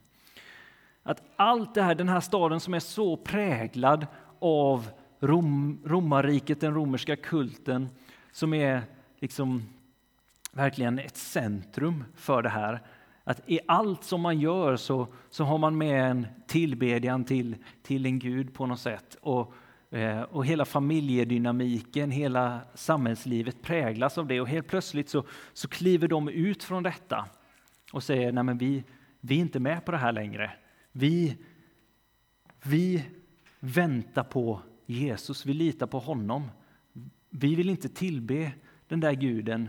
Att 1.03 1.23
allt 1.37 1.75
det 1.75 1.83
här, 1.83 1.95
den 1.95 2.09
här 2.09 2.21
staden 2.21 2.61
som 2.61 2.75
är 2.75 2.81
så 2.81 3.17
präglad 3.17 4.07
av 4.39 4.91
Rom, 5.21 5.83
romarriket, 5.85 6.61
den 6.61 6.75
romerska 6.75 7.17
kulten, 7.17 7.89
som 8.37 8.55
är 8.55 8.83
liksom 9.19 9.63
verkligen 10.53 10.99
ett 10.99 11.17
centrum 11.17 12.05
för 12.15 12.43
det 12.43 12.49
här. 12.49 12.83
Att 13.25 13.41
i 13.47 13.61
allt 13.67 14.05
som 14.05 14.21
man 14.21 14.41
gör 14.41 14.77
så, 14.77 15.09
så 15.31 15.45
har 15.45 15.59
man 15.59 15.79
med 15.79 16.11
en 16.11 16.27
tillbedjan 16.47 17.25
till, 17.25 17.57
till 17.83 18.07
en 18.07 18.19
gud 18.19 18.55
på 18.55 18.67
något 18.67 18.81
sätt. 18.81 19.17
Och, 19.21 19.55
eh, 19.91 20.21
och 20.21 20.47
hela 20.47 20.65
familjedynamiken, 20.65 22.11
hela 22.11 22.61
samhällslivet 22.75 23.63
präglas 23.63 24.19
av 24.19 24.27
det. 24.27 24.41
Och 24.41 24.49
helt 24.49 24.69
plötsligt 24.69 25.09
så, 25.09 25.25
så 25.53 25.69
kliver 25.69 26.09
de 26.09 26.29
ut 26.29 26.65
från 26.65 26.83
detta 26.83 27.29
och 27.93 28.03
säger 28.03 28.33
nej 28.33 28.45
men 28.45 28.59
vi, 28.59 28.85
vi 29.21 29.37
är 29.37 29.41
inte 29.41 29.61
med 29.61 29.85
på 29.85 29.93
det 29.93 29.99
här 29.99 30.13
längre. 30.13 30.53
Vi, 30.93 31.37
vi 32.63 33.05
väntar 33.61 34.25
på 34.25 34.61
Jesus, 34.87 35.47
vi 35.47 35.53
litar 35.53 35.87
på 35.87 35.99
honom. 35.99 36.51
Vi 37.39 37.55
vill 37.55 37.71
inte 37.71 37.89
tillbe 37.89 38.53
den 38.89 39.01
där 39.01 39.13
guden 39.13 39.69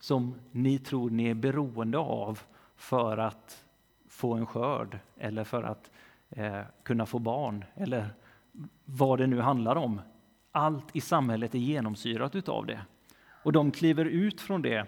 som 0.00 0.34
ni 0.50 0.78
tror 0.78 1.10
ni 1.10 1.26
är 1.30 1.34
beroende 1.34 1.98
av 1.98 2.40
för 2.76 3.18
att 3.18 3.64
få 4.08 4.34
en 4.34 4.46
skörd 4.46 4.98
eller 5.18 5.44
för 5.44 5.62
att 5.62 5.90
eh, 6.30 6.60
kunna 6.82 7.06
få 7.06 7.18
barn 7.18 7.64
eller 7.74 8.08
vad 8.84 9.18
det 9.18 9.26
nu 9.26 9.40
handlar 9.40 9.76
om. 9.76 10.00
Allt 10.52 10.96
i 10.96 11.00
samhället 11.00 11.54
är 11.54 11.58
genomsyrat 11.58 12.34
utav 12.34 12.66
det. 12.66 12.80
Och 13.42 13.52
de 13.52 13.70
kliver 13.70 14.04
ut 14.04 14.40
från 14.40 14.62
det, 14.62 14.86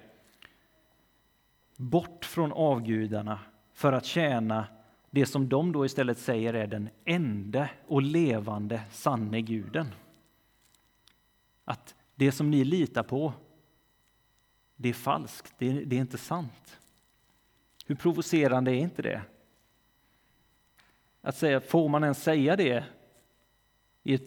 bort 1.77 2.25
från 2.25 2.53
avgudarna 2.53 3.39
för 3.73 3.93
att 3.93 4.05
tjäna 4.05 4.67
det 5.11 5.27
som 5.27 5.49
de 5.49 5.73
då 5.73 5.85
istället 5.85 6.19
säger 6.19 6.55
är 6.55 6.67
den 6.67 6.89
enda 7.05 7.69
och 7.87 8.03
levande 8.03 8.83
sanne 8.91 9.41
guden. 9.41 9.87
Att 11.65 11.95
det 12.17 12.33
som 12.33 12.51
ni 12.51 12.65
litar 12.65 13.03
på, 13.03 13.33
det 14.77 14.89
är 14.89 14.93
falskt, 14.93 15.55
det 15.59 15.71
är, 15.71 15.85
det 15.85 15.97
är 15.97 16.01
inte 16.01 16.19
sant. 16.19 16.81
Hur 17.87 17.95
provocerande 17.95 18.71
är 18.71 18.79
inte 18.79 19.03
det? 19.03 19.23
Att 21.21 21.37
säga, 21.37 21.61
får 21.61 21.89
man 21.89 22.03
ens 22.03 22.23
säga 22.23 22.57
det 22.57 22.85
i 24.03 24.15
ett 24.15 24.27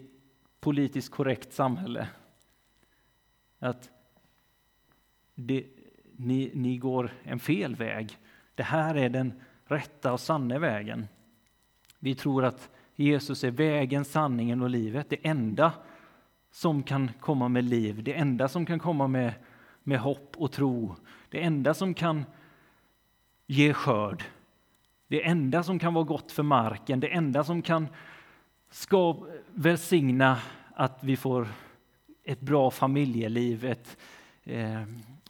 politiskt 0.60 1.10
korrekt 1.10 1.52
samhälle? 1.52 2.08
Att 3.58 3.90
det, 5.34 5.66
ni, 6.16 6.50
ni 6.54 6.78
går 6.78 7.12
en 7.22 7.40
fel 7.40 7.76
väg. 7.76 8.18
Det 8.54 8.62
här 8.62 8.94
är 8.94 9.08
den 9.08 9.32
rätta 9.64 10.12
och 10.12 10.20
sanna 10.20 10.58
vägen. 10.58 11.08
Vi 11.98 12.14
tror 12.14 12.44
att 12.44 12.70
Jesus 12.94 13.44
är 13.44 13.50
vägen, 13.50 14.04
sanningen 14.04 14.62
och 14.62 14.70
livet, 14.70 15.10
det 15.10 15.26
enda 15.26 15.72
som 16.50 16.82
kan 16.82 17.10
komma 17.20 17.48
med 17.48 17.64
liv, 17.64 18.02
det 18.04 18.14
enda 18.14 18.48
som 18.48 18.66
kan 18.66 18.78
komma 18.78 19.06
med, 19.06 19.32
med 19.82 20.00
hopp 20.00 20.36
och 20.36 20.52
tro, 20.52 20.94
det 21.28 21.42
enda 21.42 21.74
som 21.74 21.94
kan 21.94 22.24
ge 23.46 23.72
skörd, 23.72 24.24
det 25.08 25.26
enda 25.26 25.62
som 25.62 25.78
kan 25.78 25.94
vara 25.94 26.04
gott 26.04 26.32
för 26.32 26.42
marken, 26.42 27.00
det 27.00 27.08
enda 27.08 27.44
som 27.44 27.62
kan 27.62 27.88
ska 28.70 29.16
välsigna 29.54 30.38
att 30.74 31.04
vi 31.04 31.16
får 31.16 31.48
ett 32.24 32.40
bra 32.40 32.70
familjeliv. 32.70 33.64
Ett, 33.64 33.96
eh, 34.44 34.82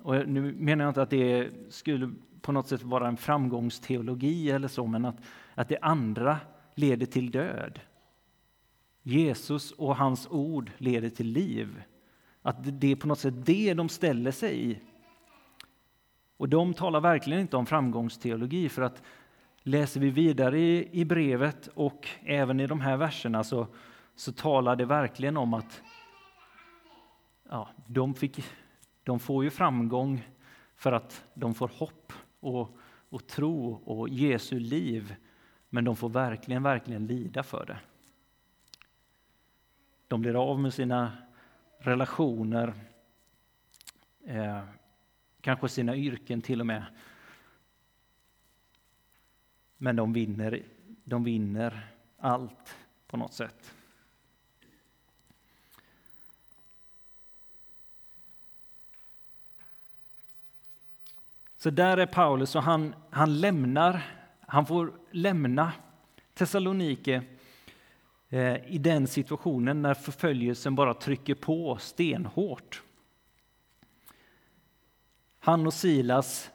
och 0.02 0.28
nu 0.28 0.52
menar 0.52 0.84
jag 0.84 0.90
inte 0.90 1.02
att 1.02 1.10
det 1.10 1.50
skulle 1.68 2.10
på 2.40 2.52
något 2.52 2.68
sätt 2.68 2.82
vara 2.82 3.08
en 3.08 3.16
framgångsteologi 3.16 4.50
eller 4.50 4.68
så, 4.68 4.86
men 4.86 5.04
att, 5.04 5.16
att 5.54 5.68
det 5.68 5.78
andra 5.82 6.38
leder 6.74 7.06
till 7.06 7.30
död. 7.30 7.80
Jesus 9.02 9.72
och 9.72 9.96
hans 9.96 10.28
ord 10.30 10.70
leder 10.78 11.08
till 11.08 11.26
liv. 11.26 11.82
Att 12.42 12.80
det 12.80 12.92
är 12.92 12.96
på 12.96 13.08
något 13.08 13.18
sätt 13.18 13.46
det 13.46 13.74
de 13.74 13.88
ställer 13.88 14.30
sig 14.30 14.70
i. 14.70 14.80
Och 16.36 16.48
de 16.48 16.74
talar 16.74 17.00
verkligen 17.00 17.40
inte 17.40 17.56
om 17.56 17.66
framgångsteologi 17.66 18.68
för 18.68 18.82
att 18.82 19.02
läser 19.62 20.00
vi 20.00 20.10
vidare 20.10 20.60
i, 20.60 21.00
i 21.00 21.04
brevet 21.04 21.66
och 21.74 22.08
även 22.22 22.60
i 22.60 22.66
de 22.66 22.80
här 22.80 22.96
verserna 22.96 23.44
så, 23.44 23.66
så 24.14 24.32
talar 24.32 24.76
det 24.76 24.84
verkligen 24.84 25.36
om 25.36 25.54
att 25.54 25.82
ja, 27.48 27.68
de, 27.86 28.14
fick, 28.14 28.44
de 29.04 29.20
får 29.20 29.44
ju 29.44 29.50
framgång 29.50 30.28
för 30.76 30.92
att 30.92 31.24
de 31.34 31.54
får 31.54 31.70
hopp 31.74 32.12
och, 32.40 32.78
och 33.08 33.26
tro 33.26 33.72
och 33.84 34.08
Jesu 34.08 34.58
liv. 34.58 35.14
Men 35.68 35.84
de 35.84 35.96
får 35.96 36.08
verkligen, 36.08 36.62
verkligen 36.62 37.06
lida 37.06 37.42
för 37.42 37.66
det. 37.66 37.78
De 40.10 40.20
blir 40.20 40.50
av 40.50 40.60
med 40.60 40.74
sina 40.74 41.12
relationer, 41.78 42.74
eh, 44.26 44.62
kanske 45.40 45.68
sina 45.68 45.96
yrken 45.96 46.42
till 46.42 46.60
och 46.60 46.66
med. 46.66 46.84
Men 49.76 49.96
de 49.96 50.12
vinner, 50.12 50.62
de 51.04 51.24
vinner 51.24 51.88
allt 52.18 52.76
på 53.06 53.16
något 53.16 53.34
sätt. 53.34 53.74
Så 61.56 61.70
där 61.70 61.96
är 61.96 62.06
Paulus 62.06 62.56
och 62.56 62.62
han, 62.62 62.94
han 63.10 63.40
lämnar, 63.40 64.02
han 64.40 64.66
får 64.66 64.92
lämna 65.10 65.72
Thessalonike 66.34 67.24
Eh, 68.32 68.72
i 68.74 68.78
den 68.78 69.06
situationen 69.06 69.82
när 69.82 69.94
förföljelsen 69.94 70.74
bara 70.74 70.94
trycker 70.94 71.34
på 71.34 71.76
stenhårt. 71.80 72.82
Han 75.40 75.66
och 75.66 75.74
Silas 75.74 76.50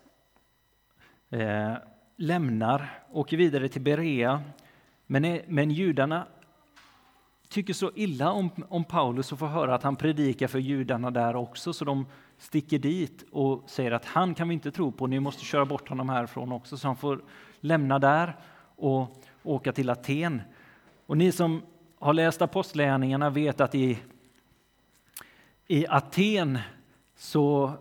eh, 1.29 1.73
lämnar, 2.15 3.03
åker 3.11 3.37
vidare 3.37 3.69
till 3.69 3.81
Berea, 3.81 4.43
men, 5.05 5.39
men 5.47 5.71
judarna 5.71 6.27
tycker 7.49 7.73
så 7.73 7.91
illa 7.95 8.31
om, 8.31 8.49
om 8.69 8.83
Paulus 8.83 9.31
och 9.31 9.39
får 9.39 9.47
höra 9.47 9.75
att 9.75 9.83
han 9.83 9.95
predikar 9.95 10.47
för 10.47 10.59
judarna 10.59 11.11
där 11.11 11.35
också, 11.35 11.73
så 11.73 11.85
de 11.85 12.05
sticker 12.37 12.79
dit 12.79 13.25
och 13.31 13.69
säger 13.69 13.91
att 13.91 14.05
han 14.05 14.35
kan 14.35 14.47
vi 14.47 14.53
inte 14.53 14.71
tro 14.71 14.91
på, 14.91 15.07
ni 15.07 15.19
måste 15.19 15.45
köra 15.45 15.65
bort 15.65 15.89
honom 15.89 16.09
härifrån 16.09 16.51
också, 16.51 16.77
så 16.77 16.87
han 16.87 16.97
får 16.97 17.23
lämna 17.59 17.99
där 17.99 18.37
och 18.75 19.23
åka 19.43 19.71
till 19.71 19.89
Aten. 19.89 20.41
Och 21.05 21.17
ni 21.17 21.31
som 21.31 21.61
har 21.99 22.13
läst 22.13 22.41
Apostlagärningarna 22.41 23.29
vet 23.29 23.61
att 23.61 23.75
i, 23.75 23.99
i 25.67 25.87
Aten 25.87 26.59
så 27.15 27.73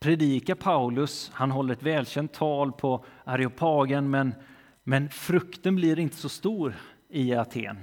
predikar 0.00 0.54
Paulus, 0.54 1.30
han 1.34 1.50
håller 1.50 1.72
ett 1.72 1.82
välkänt 1.82 2.32
tal 2.32 2.72
på 2.72 3.04
Areopagen, 3.24 4.10
men, 4.10 4.34
men 4.84 5.08
frukten 5.08 5.76
blir 5.76 5.98
inte 5.98 6.16
så 6.16 6.28
stor 6.28 6.74
i 7.08 7.34
Aten. 7.34 7.78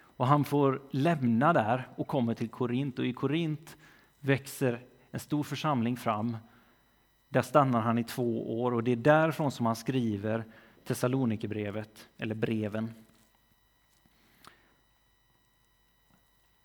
Och 0.00 0.26
han 0.26 0.44
får 0.44 0.82
lämna 0.90 1.52
där 1.52 1.88
och 1.96 2.06
kommer 2.06 2.34
till 2.34 2.48
Korint 2.48 2.98
och 2.98 3.06
i 3.06 3.12
Korint 3.12 3.76
växer 4.20 4.80
en 5.10 5.20
stor 5.20 5.42
församling 5.42 5.96
fram. 5.96 6.36
Där 7.28 7.42
stannar 7.42 7.80
han 7.80 7.98
i 7.98 8.04
två 8.04 8.62
år 8.62 8.74
och 8.74 8.84
det 8.84 8.92
är 8.92 8.96
därifrån 8.96 9.50
som 9.50 9.66
han 9.66 9.76
skriver 9.76 10.44
Thessalonikerbrevet, 10.84 12.08
eller 12.18 12.34
breven. 12.34 12.94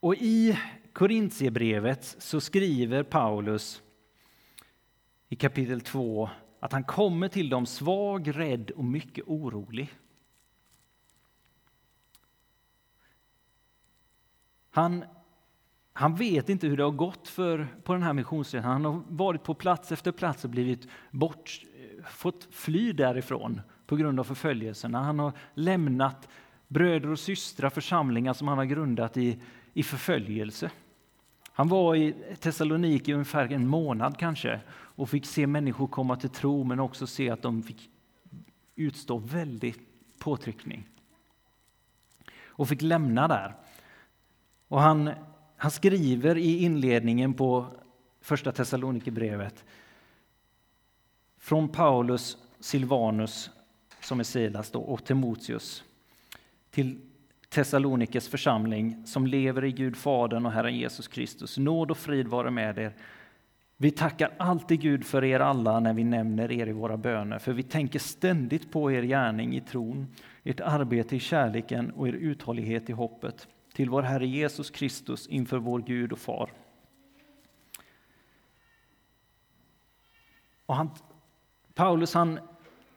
Och 0.04 0.16
i 0.16 0.60
Korintierbrevet 0.94 2.16
så 2.20 2.42
skriver 2.42 3.04
Paulus 3.04 3.82
i 5.30 5.36
kapitel 5.36 5.82
2 5.82 6.30
att 6.60 6.72
han 6.72 6.84
kommer 6.84 7.28
till 7.28 7.50
dem 7.50 7.66
svag, 7.66 8.38
rädd 8.38 8.72
och 8.72 8.84
mycket 8.84 9.26
orolig. 9.28 9.94
Han 14.72 15.06
han 15.94 16.16
vet 16.16 16.50
inte 16.50 16.68
hur 16.68 16.78
det 16.78 16.84
har 16.84 16.92
gått 16.92 17.28
för, 17.28 17.68
på 17.84 17.94
den 17.94 18.04
här 18.04 18.13
missionsresan. 18.13 18.72
Han 18.72 18.86
har 18.86 19.04
varit 19.08 19.44
på 19.44 19.54
plats 19.54 19.92
efter 19.92 20.12
plats 20.12 20.44
och 20.44 20.50
blivit 20.50 20.88
bort, 21.12 21.62
fått 22.06 22.48
fly 22.52 22.94
därifrån 22.94 23.62
på 23.86 23.96
grund 23.96 24.20
av 24.20 24.24
förföljelserna. 24.24 25.04
Han 25.04 25.20
har 25.20 25.34
lämnat 25.54 26.30
bröder 26.68 27.10
och 27.10 27.20
systrar, 27.20 27.70
församlingar 27.70 28.34
som 28.34 28.48
han 28.48 28.58
har 28.58 28.66
grundat 28.66 29.18
i, 29.18 29.39
i 29.74 29.84
förföljelse. 29.84 30.72
Han 31.52 31.68
var 31.68 31.96
i 31.96 32.14
Thessaloniki 32.40 33.14
ungefär 33.14 33.52
en 33.52 33.68
månad 33.68 34.18
kanske 34.18 34.62
och 34.72 35.10
fick 35.10 35.26
se 35.26 35.48
människor 35.48 35.88
komma 35.88 36.16
till 36.16 36.30
tro 36.30 36.64
men 36.64 36.80
också 36.80 37.08
se 37.08 37.30
att 37.30 37.42
de 37.42 37.64
fick 37.64 37.90
utstå 38.76 39.18
väldigt 39.18 39.80
påtryckning. 40.20 40.88
Och 42.46 42.70
fick 42.70 42.82
lämna 42.82 43.28
där. 43.28 43.56
Och 44.68 44.82
han, 44.82 45.12
han 45.58 45.72
skriver 45.72 46.38
i 46.38 46.58
inledningen 46.64 47.34
på 47.34 47.68
första 48.22 48.52
Thessalonikerbrevet 48.52 49.66
från 51.38 51.70
Paulus, 51.70 52.38
Silvanus, 52.60 53.50
som 54.02 54.20
är 54.20 54.24
Silas, 54.24 54.72
då, 54.72 54.82
och 54.82 55.06
Timoteus 55.06 55.84
till 56.72 57.00
Thessalonikes 57.54 58.28
församling 58.28 59.06
som 59.06 59.28
lever 59.28 59.66
i 59.66 59.72
Gud 59.72 59.96
Fadern 59.96 60.46
och 60.46 60.52
Herren 60.52 60.76
Jesus 60.76 61.08
Kristus. 61.08 61.58
Nåd 61.58 61.92
och 61.92 61.98
frid 61.98 62.28
vare 62.28 62.52
med 62.52 62.78
er. 62.78 62.94
Vi 63.78 63.92
tackar 63.92 64.34
alltid 64.38 64.82
Gud 64.82 65.06
för 65.06 65.24
er 65.24 65.39
alla 65.39 65.80
när 65.80 65.94
vi 65.94 66.04
nämner 66.04 66.52
er 66.52 66.68
i 66.68 66.72
våra 66.72 66.98
böner, 66.98 67.39
för 67.39 67.54
vi 67.54 67.63
tänker 67.63 68.00
ständigt 68.00 68.72
på 68.72 68.92
er 68.92 69.04
gärning 69.04 69.56
i 69.56 69.62
tron, 69.62 70.08
ert 70.44 70.60
arbete 70.60 71.16
i 71.16 71.20
kärleken 71.20 71.92
och 71.92 72.08
er 72.08 72.13
uthållighet 72.13 72.89
i 72.89 72.94
hoppet 72.94 73.48
till 73.74 73.89
vår 73.89 74.02
Herre 74.02 74.28
Jesus 74.28 74.70
Kristus 74.70 75.28
inför 75.28 75.58
vår 75.58 75.80
Gud 75.80 76.12
och 76.12 76.20
Far. 76.20 76.50
Och 80.66 80.76
han, 80.76 80.89
Paulus 81.74 82.13
han, 82.13 82.39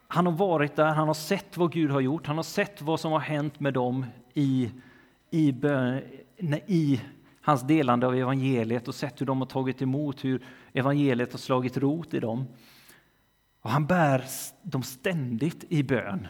han 0.09 0.27
har 0.27 0.33
varit 0.33 0.77
där, 0.77 0.87
han 0.87 1.07
har 1.07 1.15
sett 1.15 1.57
vad 1.57 1.73
Gud 1.73 1.91
har 1.91 2.01
gjort, 2.01 2.27
han 2.27 2.37
har 2.37 2.43
sett 2.43 2.83
vad 2.83 3.01
som 3.01 3.13
har 3.13 3.21
hänt 3.21 3.61
med 3.61 3.75
dem 3.75 4.07
i, 4.37 4.71
i, 5.31 5.55
i 6.67 7.01
hans 7.41 7.63
delande 7.63 8.07
av 8.07 8.15
evangeliet 8.15 8.89
och 8.89 8.95
sett 8.95 9.21
hur 9.21 9.27
de 9.27 9.39
har 9.39 9.47
tagit 9.47 9.83
emot, 9.83 10.25
hur 10.25 10.43
evangeliet 10.73 11.33
har 11.33 11.39
slagit 11.39 11.77
rot 11.77 12.15
i 12.15 12.21
dem. 12.21 12.47
Och 13.61 13.71
han 13.71 13.87
bär 13.87 14.25
dem 14.63 14.83
ständigt 14.83 15.65
i 15.69 15.83
bön. 15.83 16.29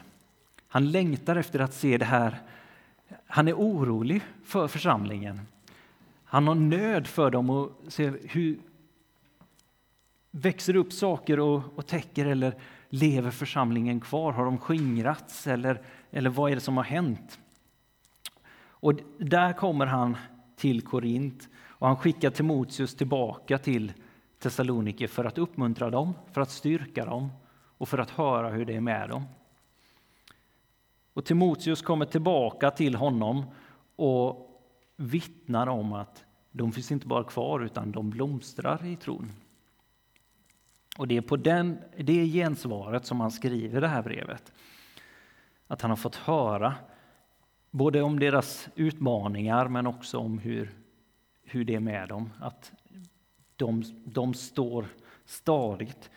Han 0.67 0.91
längtar 0.91 1.35
efter 1.35 1.59
att 1.59 1.73
se 1.73 1.97
det 1.97 2.05
här. 2.05 2.41
Han 3.27 3.47
är 3.47 3.53
orolig 3.53 4.21
för 4.43 4.67
församlingen. 4.67 5.41
Han 6.23 6.47
har 6.47 6.55
nöd 6.55 7.07
för 7.07 7.31
dem 7.31 7.49
och 7.49 7.71
ser 7.87 8.19
hur 8.23 8.59
växer 10.31 10.75
upp 10.75 10.93
saker 10.93 11.39
och, 11.39 11.61
och 11.75 11.87
täcker 11.87 12.25
eller 12.25 12.55
lever 12.89 13.31
församlingen 13.31 13.99
kvar? 13.99 14.31
Har 14.31 14.45
de 14.45 14.57
skingrats 14.57 15.47
eller, 15.47 15.81
eller 16.11 16.29
vad 16.29 16.51
är 16.51 16.55
det 16.55 16.61
som 16.61 16.77
har 16.77 16.83
hänt? 16.83 17.39
Och 18.79 18.93
där 19.17 19.53
kommer 19.53 19.85
han 19.85 20.17
till 20.55 20.81
Korint 20.81 21.49
och 21.55 21.87
han 21.87 21.97
skickar 21.97 22.29
Timoteus 22.29 22.95
tillbaka 22.95 23.57
till 23.57 23.93
Thessaloniki 24.39 25.07
för 25.07 25.25
att 25.25 25.37
uppmuntra 25.37 25.89
dem, 25.89 26.13
för 26.31 26.41
att 26.41 26.51
styrka 26.51 27.05
dem 27.05 27.29
och 27.77 27.89
för 27.89 27.97
att 27.97 28.09
höra 28.09 28.49
hur 28.49 28.65
det 28.65 28.75
är 28.75 28.81
med 28.81 29.09
dem. 29.09 29.23
Och 31.13 31.25
Timoteus 31.25 31.81
kommer 31.81 32.05
tillbaka 32.05 32.71
till 32.71 32.95
honom 32.95 33.45
och 33.95 34.61
vittnar 34.95 35.67
om 35.67 35.93
att 35.93 36.25
de 36.51 36.71
finns 36.71 36.91
inte 36.91 37.07
bara 37.07 37.23
kvar 37.23 37.59
utan 37.59 37.91
de 37.91 38.09
blomstrar 38.09 38.85
i 38.85 38.95
tron. 38.95 39.31
Och 40.97 41.07
det 41.07 41.17
är 41.17 41.21
på 41.21 41.35
den, 41.35 41.77
det 41.97 42.25
gensvaret 42.25 43.05
som 43.05 43.19
han 43.19 43.31
skriver 43.31 43.81
det 43.81 43.87
här 43.87 44.03
brevet. 44.03 44.53
Att 45.67 45.81
han 45.81 45.91
har 45.91 45.95
fått 45.95 46.15
höra 46.15 46.75
både 47.71 48.01
om 48.01 48.19
deras 48.19 48.69
utmaningar 48.75 49.67
men 49.67 49.87
också 49.87 50.17
om 50.17 50.39
hur, 50.39 50.69
hur 51.43 51.65
det 51.65 51.75
är 51.75 51.79
med 51.79 52.09
dem. 52.09 52.33
Att 52.39 52.71
de, 53.55 53.83
de 54.05 54.33
står 54.33 54.85
stadigt 55.25 56.09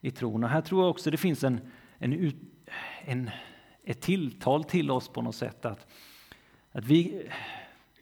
i 0.00 0.10
tron. 0.10 0.44
Och 0.44 0.50
här 0.50 0.60
tror 0.60 0.82
jag 0.82 0.90
också 0.90 1.10
det 1.10 1.16
finns 1.16 1.44
en, 1.44 1.60
en, 1.98 2.32
en, 3.04 3.30
ett 3.84 4.00
tilltal 4.00 4.64
till 4.64 4.90
oss 4.90 5.08
på 5.08 5.22
något 5.22 5.36
sätt. 5.36 5.64
Att, 5.64 5.86
att 6.72 6.84
vi, 6.84 7.28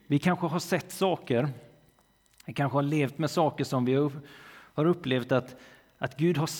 vi 0.07 0.19
kanske 0.19 0.47
har 0.47 0.59
sett 0.59 0.93
saker, 0.93 1.49
vi 2.47 2.53
kanske 2.53 2.77
har 2.77 2.83
levt 2.83 3.19
med 3.19 3.31
saker 3.31 3.65
som 3.65 3.85
vi 3.85 3.95
har 4.75 4.85
upplevt 4.85 5.33
att, 5.33 5.57
att 5.99 6.17
Gud 6.17 6.37
har 6.37 6.51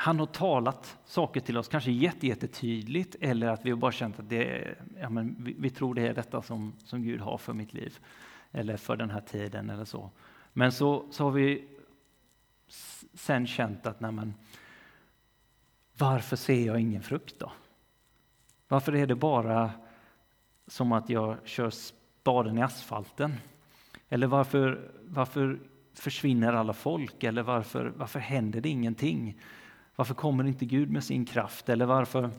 han 0.00 0.18
har 0.18 0.26
talat 0.26 0.98
saker 1.04 1.40
till 1.40 1.56
oss, 1.56 1.68
kanske 1.68 1.90
jättetydligt, 1.90 3.16
eller 3.20 3.48
att 3.48 3.64
vi 3.64 3.70
har 3.70 3.78
bara 3.78 3.92
känt 3.92 4.18
att 4.18 4.28
det, 4.28 4.74
ja, 5.00 5.10
men 5.10 5.36
vi, 5.38 5.56
vi, 5.58 5.70
tror 5.70 5.94
det 5.94 6.08
är 6.08 6.14
detta 6.14 6.42
som, 6.42 6.72
som 6.84 7.02
Gud 7.02 7.20
har 7.20 7.38
för 7.38 7.52
mitt 7.52 7.74
liv, 7.74 7.98
eller 8.52 8.76
för 8.76 8.96
den 8.96 9.10
här 9.10 9.20
tiden 9.20 9.70
eller 9.70 9.84
så. 9.84 10.10
Men 10.52 10.72
så, 10.72 11.06
så 11.10 11.24
har 11.24 11.30
vi 11.30 11.68
sen 13.14 13.46
känt 13.46 13.86
att, 13.86 14.00
nej 14.00 14.12
men, 14.12 14.34
varför 15.98 16.36
ser 16.36 16.66
jag 16.66 16.80
ingen 16.80 17.02
frukt 17.02 17.38
då? 17.38 17.52
Varför 18.68 18.94
är 18.94 19.06
det 19.06 19.14
bara 19.14 19.70
som 20.66 20.92
att 20.92 21.08
jag 21.08 21.36
kör 21.44 21.70
spaden 21.70 22.58
i 22.58 22.62
asfalten? 22.62 23.34
Eller 24.08 24.26
varför, 24.26 24.90
varför 25.02 25.60
försvinner 25.94 26.52
alla 26.52 26.72
folk? 26.72 27.24
Eller 27.24 27.42
varför, 27.42 27.92
varför 27.96 28.20
händer 28.20 28.60
det 28.60 28.68
ingenting? 28.68 29.40
Varför 30.00 30.14
kommer 30.14 30.44
inte 30.44 30.64
Gud 30.64 30.90
med 30.90 31.04
sin 31.04 31.24
kraft? 31.24 31.68
Eller 31.68 31.86
varför? 31.86 32.30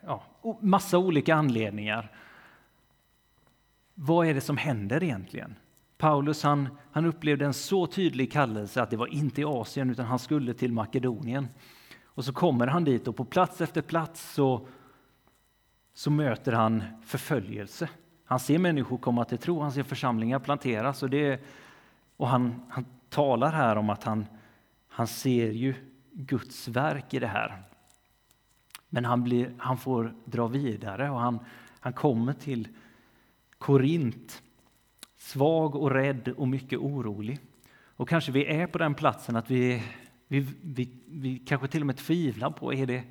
Ja, 0.00 0.22
massa 0.60 0.98
olika 0.98 1.34
anledningar. 1.34 2.12
Vad 3.94 4.26
är 4.26 4.34
det 4.34 4.40
som 4.40 4.56
händer 4.56 5.02
egentligen? 5.02 5.54
Paulus 5.98 6.42
han, 6.42 6.68
han 6.92 7.04
upplevde 7.04 7.44
en 7.44 7.54
så 7.54 7.86
tydlig 7.86 8.32
kallelse 8.32 8.82
att 8.82 8.90
det 8.90 8.96
var 8.96 9.06
inte 9.06 9.40
i 9.40 9.44
Asien 9.44 9.90
utan 9.90 10.06
han 10.06 10.18
skulle 10.18 10.54
till 10.54 10.72
Makedonien. 10.72 11.48
Och 12.04 12.24
så 12.24 12.32
kommer 12.32 12.66
han 12.66 12.84
dit 12.84 13.08
och 13.08 13.16
på 13.16 13.24
plats 13.24 13.60
efter 13.60 13.82
plats 13.82 14.34
så, 14.34 14.66
så 15.94 16.10
möter 16.10 16.52
han 16.52 16.82
förföljelse. 17.04 17.88
Han 18.24 18.40
ser 18.40 18.58
människor 18.58 18.98
komma 18.98 19.24
till 19.24 19.38
tro, 19.38 19.60
han 19.60 19.72
ser 19.72 19.82
församlingar 19.82 20.38
planteras 20.38 21.02
och, 21.02 21.10
det, 21.10 21.40
och 22.16 22.28
han, 22.28 22.62
han 22.68 22.84
talar 23.08 23.52
här 23.52 23.76
om 23.76 23.90
att 23.90 24.04
han, 24.04 24.26
han 24.88 25.06
ser 25.06 25.50
ju 25.50 25.74
Guds 26.26 26.68
verk 26.68 27.14
i 27.14 27.18
det 27.18 27.26
här. 27.26 27.62
Men 28.88 29.04
han, 29.04 29.22
blir, 29.22 29.54
han 29.58 29.78
får 29.78 30.14
dra 30.24 30.46
vidare 30.46 31.10
och 31.10 31.20
han, 31.20 31.38
han 31.80 31.92
kommer 31.92 32.32
till 32.32 32.68
Korint 33.58 34.42
svag 35.16 35.74
och 35.74 35.90
rädd 35.90 36.28
och 36.28 36.48
mycket 36.48 36.78
orolig. 36.78 37.38
Och 37.96 38.08
kanske 38.08 38.32
vi 38.32 38.46
är 38.46 38.66
på 38.66 38.78
den 38.78 38.94
platsen 38.94 39.36
att 39.36 39.50
vi, 39.50 39.82
vi, 40.28 40.46
vi, 40.62 40.88
vi 41.06 41.38
kanske 41.38 41.68
till 41.68 41.82
och 41.82 41.86
med 41.86 41.96
tvivlar 41.96 42.50
på, 42.50 42.74
är 42.74 42.86
det, 42.86 43.04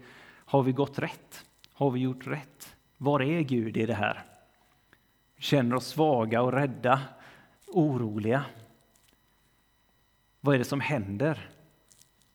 har 0.45 0.63
vi 0.63 0.71
gått 0.71 0.99
rätt? 0.99 1.45
Har 1.73 1.91
vi 1.91 1.99
gjort 1.99 2.27
rätt? 2.27 2.75
Var 2.97 3.21
är 3.21 3.41
Gud 3.41 3.77
i 3.77 3.85
det 3.85 3.93
här? 3.93 4.23
Känner 5.37 5.75
oss 5.75 5.87
svaga 5.87 6.41
och 6.41 6.53
rädda, 6.53 7.01
oroliga. 7.67 8.45
Vad 10.41 10.55
är 10.55 10.59
det 10.59 10.65
som 10.65 10.81
händer? 10.81 11.49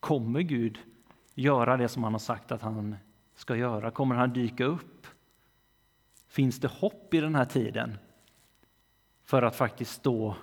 Kommer 0.04 0.40
Gud 0.40 0.78
göra 1.34 1.76
det 1.76 1.88
som 1.88 2.04
han 2.04 2.12
har 2.12 2.18
sagt 2.18 2.52
att 2.52 2.62
han 2.62 2.96
ska 3.34 3.56
göra? 3.56 3.90
Kommer 3.90 4.14
han 4.14 4.32
dyka 4.32 4.64
upp? 4.64 5.06
Finns 6.28 6.60
det 6.60 6.68
hopp 6.68 7.14
i 7.14 7.20
den 7.20 7.34
här 7.34 7.44
tiden 7.44 7.98
för 9.24 9.42
att 9.42 9.56
faktiskt 9.56 9.92
stå, 9.92 10.36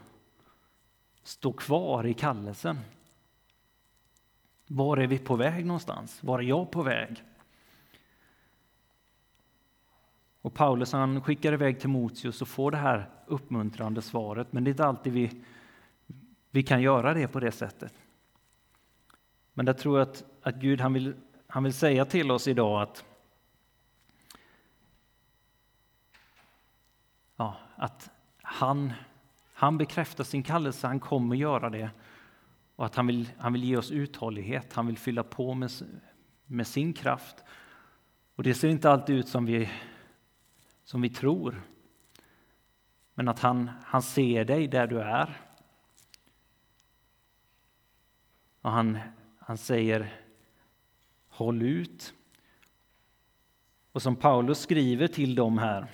stå 1.24 1.54
kvar 1.54 2.06
i 2.06 2.14
kallelsen? 2.14 2.78
Var 4.68 4.98
är 4.98 5.08
vi 5.08 5.20
på 5.20 5.36
väg 5.36 5.66
någonstans? 5.66 6.24
Var 6.24 6.40
är 6.40 6.44
jag 6.44 6.72
på 6.72 6.82
väg? 6.82 7.24
Och 10.42 10.54
Paulus 10.54 10.94
han 10.94 11.22
skickar 11.22 11.54
iväg 11.54 11.80
Timoteus 11.80 12.42
och 12.42 12.48
får 12.48 12.72
det 12.72 12.78
här 12.78 13.10
uppmuntrande 13.26 14.02
svaret, 14.02 14.54
men 14.54 14.64
det 14.64 14.70
är 14.70 14.72
inte 14.72 14.86
alltid 14.86 15.14
vi, 15.14 15.44
vi 16.52 16.64
kan 16.64 16.82
göra 16.82 17.14
det 17.14 17.28
på 17.28 17.40
det 17.40 17.52
sättet. 17.52 17.94
Men 19.54 19.66
jag 19.66 19.78
tror 19.78 20.00
att, 20.00 20.24
att 20.42 20.56
Gud 20.56 20.82
han 20.82 20.94
vill, 20.94 21.16
han 21.48 21.64
vill 21.64 21.74
säga 21.74 22.06
till 22.06 22.32
oss 22.32 22.48
idag 22.48 22.82
att, 22.82 23.06
ja, 27.36 27.58
att 27.76 28.10
han, 28.42 28.94
han 29.54 29.78
bekräftar 29.78 30.24
sin 30.24 30.44
kallelse, 30.44 30.88
han 30.88 31.00
kommer 31.00 31.36
göra 31.36 31.70
det. 31.70 31.90
Och 32.76 32.86
att 32.86 32.96
han 32.96 33.08
vill, 33.08 33.30
han 33.38 33.54
vill 33.54 33.64
ge 33.64 33.78
oss 33.78 33.92
uthållighet, 33.92 34.74
han 34.74 34.88
vill 34.88 34.98
fylla 34.98 35.24
på 35.24 35.54
med, 35.54 35.72
med 36.46 36.68
sin 36.68 36.94
kraft. 36.94 37.44
Och 38.36 38.44
det 38.44 38.54
ser 38.54 38.70
inte 38.70 38.92
alltid 38.92 39.16
ut 39.16 39.28
som 39.28 39.46
vi, 39.46 39.70
som 40.84 41.02
vi 41.02 41.10
tror. 41.10 41.62
Men 43.14 43.28
att 43.28 43.40
han, 43.40 43.72
han 43.84 44.02
ser 44.02 44.46
dig 44.46 44.68
där 44.68 44.88
du 44.88 45.02
är. 45.02 45.42
Och 48.62 48.72
han, 48.72 49.00
han 49.44 49.58
säger 49.58 50.14
håll 51.30 51.62
ut. 51.62 52.14
Och 53.92 54.02
som 54.02 54.16
Paulus 54.16 54.60
skriver 54.60 55.08
till 55.08 55.36
dem 55.36 55.58
här. 55.58 55.88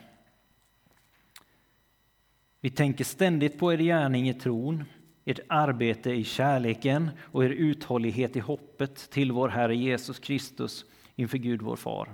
Vi 2.61 2.69
tänker 2.69 3.03
ständigt 3.03 3.59
på 3.59 3.73
er 3.73 3.77
gärning 3.77 4.29
i 4.29 4.33
tron, 4.33 4.83
ert 5.25 5.39
arbete 5.47 6.11
i 6.11 6.23
kärleken 6.23 7.09
och 7.21 7.45
er 7.45 7.49
uthållighet 7.49 8.35
i 8.35 8.39
hoppet 8.39 8.95
till 8.95 9.31
vår 9.31 9.49
Herre 9.49 9.75
Jesus 9.75 10.19
Kristus 10.19 10.85
inför 11.15 11.37
Gud 11.37 11.61
vår 11.61 11.75
Far. 11.75 12.09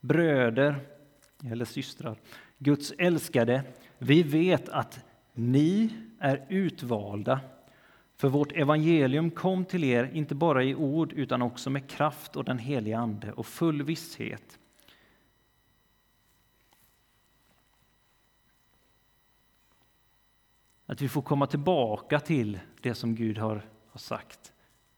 Bröder, 0.00 0.80
eller 1.44 1.64
systrar, 1.64 2.18
Guds 2.58 2.92
älskade, 2.98 3.62
vi 3.98 4.22
vet 4.22 4.68
att 4.68 5.04
ni 5.32 5.90
är 6.18 6.46
utvalda 6.48 7.40
för 8.18 8.28
vårt 8.28 8.52
evangelium 8.52 9.30
kom 9.30 9.64
till 9.64 9.84
er 9.84 10.10
inte 10.12 10.34
bara 10.34 10.64
i 10.64 10.74
ord 10.74 11.12
utan 11.12 11.42
också 11.42 11.70
med 11.70 11.90
kraft 11.90 12.36
och 12.36 12.44
den 12.44 12.58
helige 12.58 12.98
Ande 12.98 13.32
och 13.32 13.46
full 13.46 13.82
visshet. 13.82 14.58
Att 20.86 21.00
vi 21.00 21.08
får 21.08 21.22
komma 21.22 21.46
tillbaka 21.46 22.20
till 22.20 22.60
det 22.80 22.94
som 22.94 23.14
Gud 23.14 23.38
har, 23.38 23.62
har 23.88 23.98
sagt. 23.98 24.52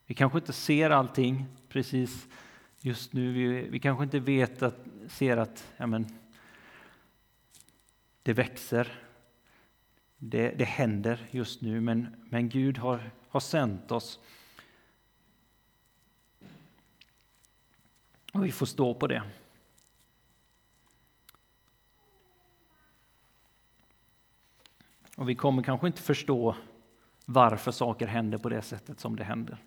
Vi 0.06 0.14
kanske 0.14 0.38
inte 0.38 0.52
ser 0.52 0.90
allting 0.90 1.46
precis 1.68 2.28
just 2.80 3.12
nu. 3.12 3.33
Vi, 3.33 3.68
vi 3.68 3.80
kanske 3.80 4.04
inte 4.04 4.20
vet 4.20 4.62
att, 4.62 4.87
ser 5.09 5.37
att 5.37 5.72
ja 5.76 5.87
men, 5.87 6.06
det 8.22 8.33
växer. 8.33 9.10
Det, 10.22 10.50
det 10.50 10.64
händer 10.64 11.28
just 11.30 11.61
nu, 11.61 11.80
men, 11.80 12.16
men 12.28 12.48
Gud 12.48 12.78
har, 12.78 13.11
har 13.28 13.40
sänt 13.40 13.92
oss. 13.92 14.20
Och 18.33 18.44
vi 18.44 18.52
får 18.52 18.66
stå 18.66 18.94
på 18.94 19.06
det. 19.06 19.22
Och 25.16 25.28
vi 25.28 25.35
kommer 25.35 25.62
kanske 25.62 25.87
inte 25.87 26.02
förstå 26.02 26.56
varför 27.26 27.72
saker 27.72 28.06
händer 28.06 28.38
på 28.38 28.48
det 28.48 28.62
sättet 28.62 29.00
som 29.00 29.16
det 29.16 29.24
händer. 29.24 29.64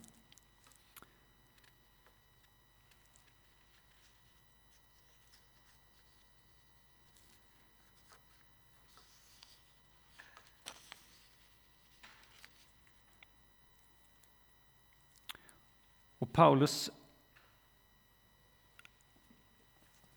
Paulus, 16.34 16.91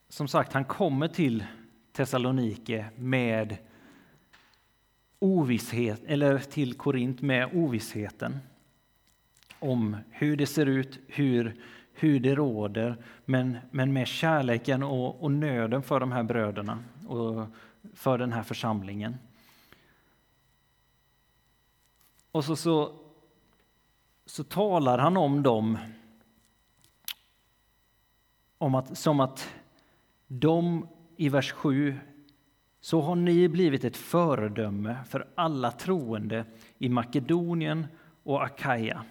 som 0.09 0.29
sagt, 0.29 0.53
han 0.53 0.65
kommer 0.65 1.09
till 1.09 1.45
Thessalonike 1.93 2.91
med 2.97 3.57
ovisshet, 5.19 6.03
eller 6.07 6.39
till 6.39 6.75
Korint 6.75 7.23
med 7.23 7.51
ovissheten 7.55 8.39
om 9.59 9.97
hur 10.11 10.37
det 10.37 10.47
ser 10.47 10.67
ut, 10.67 10.99
hur, 11.07 11.63
hur 11.93 12.21
det 12.21 12.35
råder, 12.35 13.05
men, 13.25 13.59
men 13.71 13.93
med 13.93 14.07
kärleken 14.07 14.83
och, 14.83 15.23
och 15.23 15.33
nöden 15.33 15.83
för 15.83 16.01
de 16.01 16.13
här 16.13 16.23
bröderna 16.23 16.85
och 17.07 17.47
för 17.95 18.19
den 18.19 18.33
här 18.33 18.43
församlingen. 18.43 19.17
Och 22.31 22.45
så, 22.45 22.57
så, 22.57 22.93
så 24.27 24.45
talar 24.45 24.99
han 24.99 25.17
om 25.17 25.43
dem 25.43 25.79
om 28.59 28.75
att, 28.75 28.99
som 28.99 29.21
att 29.21 29.49
de 30.27 30.89
i 31.17 31.29
vers 31.29 31.53
7 31.53 31.95
så 32.81 33.01
har 33.01 33.17
ni 33.17 33.49
blivit 33.49 33.85
ett 33.85 33.97
föredöme 33.97 34.97
för 35.09 35.29
alla 35.35 35.73
troende 35.73 36.45
i 36.79 36.89
Makedonien 36.89 37.87
och 38.23 38.43
Akaja. 38.43 39.05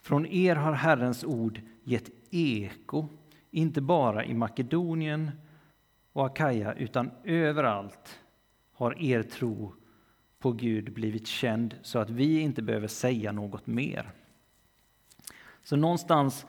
Från 0.00 0.26
er 0.26 0.56
har 0.56 0.72
Herrens 0.72 1.24
ord 1.24 1.60
gett 1.84 2.10
eko, 2.30 3.08
inte 3.50 3.80
bara 3.80 4.24
i 4.24 4.34
Makedonien 4.34 5.30
och 6.12 6.26
Akaja, 6.26 6.72
utan 6.72 7.10
överallt 7.24 8.20
har 8.72 9.02
er 9.02 9.22
tro 9.22 9.74
på 10.38 10.52
Gud 10.52 10.92
blivit 10.92 11.26
känd 11.26 11.74
så 11.82 11.98
att 11.98 12.10
vi 12.10 12.40
inte 12.40 12.62
behöver 12.62 12.88
säga 12.88 13.32
något 13.32 13.66
mer. 13.66 14.12
Så 15.62 15.76
någonstans, 15.76 16.46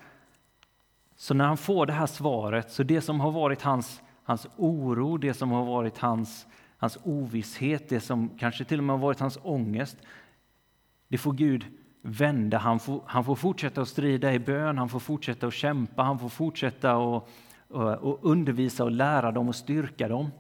så 1.20 1.34
när 1.34 1.46
han 1.46 1.58
får 1.58 1.86
det 1.86 1.94
här 1.94 2.06
svaret, 2.06 2.72
så 2.72 2.84
det 2.84 3.02
som 3.02 3.20
har 3.20 3.32
varit 3.32 3.62
hans 3.62 4.02
hans 4.30 4.48
oro, 4.58 5.18
det 5.18 5.34
som 5.34 5.52
har 5.52 5.66
varit 5.66 5.98
hans, 5.98 6.48
hans 6.78 6.98
ovisshet, 7.04 7.90
det 7.90 8.00
som 8.00 8.30
kanske 8.30 8.66
till 8.66 8.78
och 8.78 8.84
med 8.84 8.94
har 8.94 9.02
varit 9.02 9.20
hans 9.20 9.40
ångest. 9.44 9.98
Det 11.08 11.18
får 11.18 11.34
Gud 11.34 11.66
vända. 12.02 12.58
Han 12.58 12.80
får, 12.80 13.02
han 13.06 13.26
får 13.26 13.36
fortsätta 13.36 13.82
att 13.82 13.88
strida 13.88 14.34
i 14.34 14.40
bön, 14.40 14.78
han 14.78 14.90
får 14.90 15.00
fortsätta 15.00 15.48
att 15.48 15.54
kämpa, 15.54 16.04
han 16.04 16.20
får 16.20 16.30
fortsätta 16.30 16.92
att 16.92 17.30
eh, 17.74 17.80
och 17.80 18.20
undervisa 18.22 18.84
och 18.84 18.92
lära 18.92 19.32
dem 19.32 19.48
och 19.48 19.56
styrka 19.56 20.08
dem. 20.08 20.32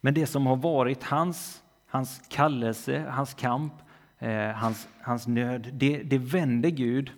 Men 0.00 0.14
det 0.14 0.26
som 0.26 0.46
har 0.46 0.56
varit 0.56 1.02
hans, 1.02 1.62
hans 1.86 2.22
kallelse, 2.28 3.04
hans 3.10 3.34
kamp, 3.34 3.72
eh, 4.18 4.50
hans, 4.50 4.88
hans 5.02 5.26
nöd, 5.26 5.68
det, 5.72 6.02
det 6.02 6.18
vänder 6.18 6.70
Gud. 6.70 7.10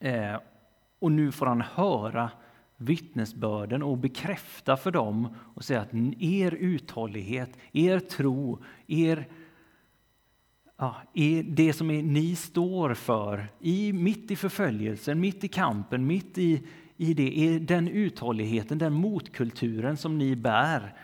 Eh, 0.00 0.36
och 1.02 1.12
nu 1.12 1.32
får 1.32 1.46
han 1.46 1.60
höra 1.60 2.30
vittnesbörden 2.76 3.82
och 3.82 3.98
bekräfta 3.98 4.76
för 4.76 4.90
dem 4.90 5.36
och 5.54 5.64
säga 5.64 5.80
att 5.80 5.94
er 6.18 6.54
uthållighet, 6.54 7.50
er 7.72 7.98
tro, 7.98 8.62
er, 8.86 9.28
ja, 10.76 10.96
er, 11.14 11.42
det 11.42 11.72
som 11.72 11.90
är, 11.90 12.02
ni 12.02 12.36
står 12.36 12.94
för, 12.94 13.48
i, 13.60 13.92
mitt 13.92 14.30
i 14.30 14.36
förföljelsen, 14.36 15.20
mitt 15.20 15.44
i 15.44 15.48
kampen, 15.48 16.06
mitt 16.06 16.38
i, 16.38 16.62
i 16.96 17.14
det, 17.14 17.38
er, 17.38 17.60
den 17.60 17.88
uthålligheten, 17.88 18.78
den 18.78 18.92
motkulturen 18.92 19.96
som 19.96 20.18
ni 20.18 20.36
bär, 20.36 20.94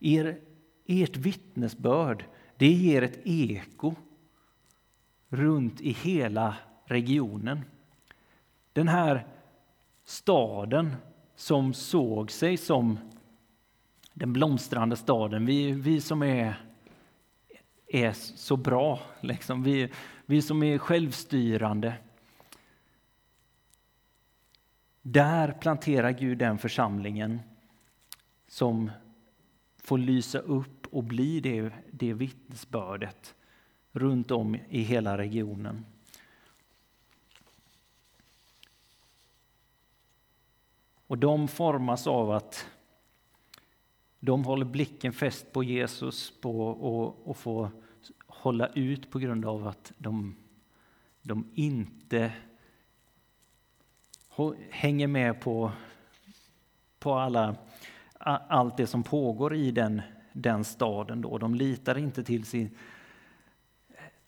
er, 0.00 0.38
ert 0.86 1.16
vittnesbörd, 1.16 2.24
det 2.56 2.72
ger 2.72 3.02
ett 3.02 3.18
eko 3.24 3.94
runt 5.28 5.80
i 5.80 5.92
hela 5.92 6.56
regionen. 6.86 7.64
Den 8.72 8.88
här 8.88 9.26
staden 10.10 10.96
som 11.36 11.74
såg 11.74 12.30
sig 12.30 12.56
som 12.56 12.98
den 14.14 14.32
blomstrande 14.32 14.96
staden. 14.96 15.46
Vi, 15.46 15.72
vi 15.72 16.00
som 16.00 16.22
är, 16.22 16.54
är 17.86 18.12
så 18.12 18.56
bra, 18.56 19.00
liksom. 19.20 19.62
vi, 19.62 19.92
vi 20.26 20.42
som 20.42 20.62
är 20.62 20.78
självstyrande. 20.78 21.94
Där 25.02 25.52
planterar 25.52 26.10
Gud 26.10 26.38
den 26.38 26.58
församlingen 26.58 27.40
som 28.48 28.90
får 29.76 29.98
lysa 29.98 30.38
upp 30.38 30.86
och 30.86 31.04
bli 31.04 31.40
det, 31.40 31.72
det 31.90 32.12
vittnesbördet 32.12 33.34
runt 33.92 34.30
om 34.30 34.54
i 34.68 34.82
hela 34.82 35.18
regionen. 35.18 35.84
Och 41.10 41.18
de 41.18 41.48
formas 41.48 42.06
av 42.06 42.30
att 42.30 42.66
de 44.20 44.44
håller 44.44 44.64
blicken 44.64 45.12
fäst 45.12 45.52
på 45.52 45.64
Jesus 45.64 46.40
på, 46.40 46.66
och, 46.66 47.28
och 47.28 47.36
får 47.36 47.70
hålla 48.26 48.66
ut 48.66 49.10
på 49.10 49.18
grund 49.18 49.44
av 49.44 49.66
att 49.66 49.92
de, 49.98 50.36
de 51.22 51.50
inte 51.54 52.32
hänger 54.70 55.06
med 55.06 55.40
på, 55.40 55.72
på 56.98 57.14
alla, 57.14 57.56
allt 58.18 58.76
det 58.76 58.86
som 58.86 59.02
pågår 59.02 59.54
i 59.54 59.70
den, 59.70 60.02
den 60.32 60.64
staden. 60.64 61.20
Då. 61.20 61.38
De 61.38 61.54
litar 61.54 61.98
inte 61.98 62.24
till, 62.24 62.44
sin, 62.44 62.78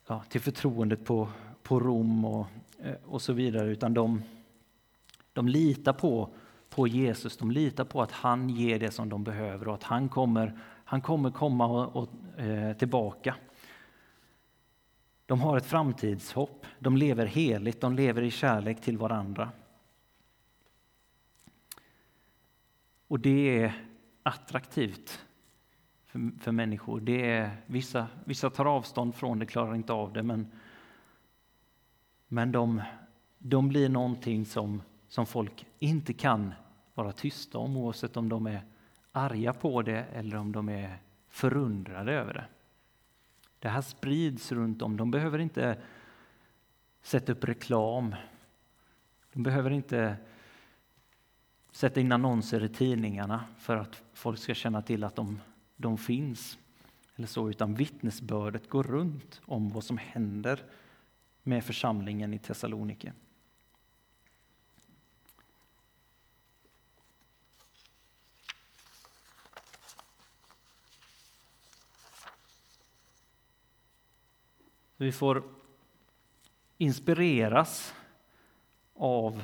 ja, 0.06 0.24
till 0.28 0.40
förtroendet 0.40 1.04
på, 1.04 1.28
på 1.62 1.80
Rom 1.80 2.24
och, 2.24 2.46
och 3.04 3.22
så 3.22 3.32
vidare, 3.32 3.70
utan 3.70 3.94
de, 3.94 4.22
de 5.32 5.48
litar 5.48 5.92
på 5.92 6.28
på 6.74 6.88
Jesus, 6.88 7.36
de 7.36 7.50
litar 7.50 7.84
på 7.84 8.02
att 8.02 8.12
han 8.12 8.48
ger 8.48 8.78
det 8.78 8.90
som 8.90 9.08
de 9.08 9.24
behöver 9.24 9.68
och 9.68 9.74
att 9.74 9.82
han 9.82 10.08
kommer, 10.08 10.58
han 10.84 11.00
kommer 11.00 11.30
komma 11.30 11.66
och, 11.66 11.96
och 11.96 12.40
eh, 12.40 12.76
tillbaka. 12.76 13.34
De 15.26 15.40
har 15.40 15.56
ett 15.56 15.66
framtidshopp, 15.66 16.66
de 16.78 16.96
lever 16.96 17.26
heligt, 17.26 17.80
de 17.80 17.94
lever 17.94 18.22
i 18.22 18.30
kärlek 18.30 18.80
till 18.80 18.98
varandra. 18.98 19.50
Och 23.08 23.20
det 23.20 23.62
är 23.62 23.86
attraktivt 24.22 25.24
för, 26.06 26.40
för 26.40 26.52
människor. 26.52 27.00
Det 27.00 27.30
är, 27.30 27.56
vissa, 27.66 28.06
vissa 28.24 28.50
tar 28.50 28.64
avstånd 28.64 29.14
från 29.14 29.38
det, 29.38 29.46
klarar 29.46 29.74
inte 29.74 29.92
av 29.92 30.12
det, 30.12 30.22
men, 30.22 30.50
men 32.28 32.52
de, 32.52 32.82
de 33.38 33.68
blir 33.68 33.88
någonting 33.88 34.46
som, 34.46 34.82
som 35.08 35.26
folk 35.26 35.66
inte 35.78 36.12
kan 36.12 36.54
vara 36.94 37.12
tysta 37.12 37.58
om 37.58 37.76
oavsett 37.76 38.16
om 38.16 38.28
de 38.28 38.46
är 38.46 38.62
arga 39.12 39.52
på 39.52 39.82
det 39.82 40.04
eller 40.04 40.36
om 40.36 40.52
de 40.52 40.68
är 40.68 40.98
förundrade 41.28 42.12
över 42.12 42.34
det. 42.34 42.44
Det 43.58 43.68
här 43.68 43.82
sprids 43.82 44.52
runt 44.52 44.82
om. 44.82 44.96
De 44.96 45.10
behöver 45.10 45.38
inte 45.38 45.78
sätta 47.02 47.32
upp 47.32 47.44
reklam. 47.44 48.14
De 49.32 49.42
behöver 49.42 49.70
inte 49.70 50.16
sätta 51.72 52.00
in 52.00 52.12
annonser 52.12 52.64
i 52.64 52.68
tidningarna 52.68 53.44
för 53.58 53.76
att 53.76 54.02
folk 54.12 54.38
ska 54.38 54.54
känna 54.54 54.82
till 54.82 55.04
att 55.04 55.16
de, 55.16 55.40
de 55.76 55.98
finns. 55.98 56.58
Eller 57.16 57.26
så, 57.26 57.50
utan 57.50 57.74
vittnesbördet 57.74 58.68
går 58.68 58.82
runt 58.82 59.40
om 59.44 59.68
vad 59.68 59.84
som 59.84 59.98
händer 59.98 60.62
med 61.42 61.64
församlingen 61.64 62.34
i 62.34 62.38
Thessalonike. 62.38 63.12
Vi 74.96 75.12
får 75.12 75.42
inspireras 76.78 77.94
av 78.94 79.42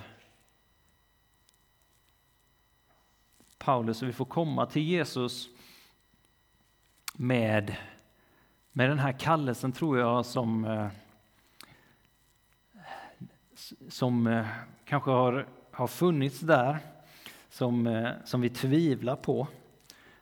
Paulus 3.58 4.02
och 4.02 4.08
vi 4.08 4.12
får 4.12 4.24
komma 4.24 4.66
till 4.66 4.82
Jesus 4.82 5.48
med, 7.14 7.76
med 8.72 8.90
den 8.90 8.98
här 8.98 9.12
kallelsen 9.12 9.72
tror 9.72 9.98
jag 9.98 10.26
som, 10.26 10.64
eh, 10.64 10.88
som 13.88 14.26
eh, 14.26 14.46
kanske 14.84 15.10
har, 15.10 15.46
har 15.70 15.86
funnits 15.86 16.40
där, 16.40 16.78
som, 17.50 17.86
eh, 17.86 18.10
som 18.24 18.40
vi 18.40 18.50
tvivlar 18.50 19.16
på. 19.16 19.48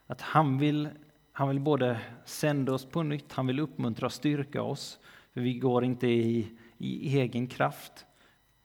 Att 0.07 0.21
han 0.21 0.57
vill, 0.57 0.89
han 1.31 1.47
vill 1.47 1.59
både 1.59 1.99
sända 2.25 2.73
oss 2.73 2.85
på 2.85 3.03
nytt, 3.03 3.33
han 3.33 3.47
vill 3.47 3.59
uppmuntra 3.59 4.05
och 4.05 4.13
styrka 4.13 4.61
oss. 4.61 4.99
För 5.37 5.41
vi 5.41 5.53
går 5.53 5.83
inte 5.83 6.07
i, 6.07 6.51
i 6.77 7.19
egen 7.19 7.47
kraft. 7.47 8.05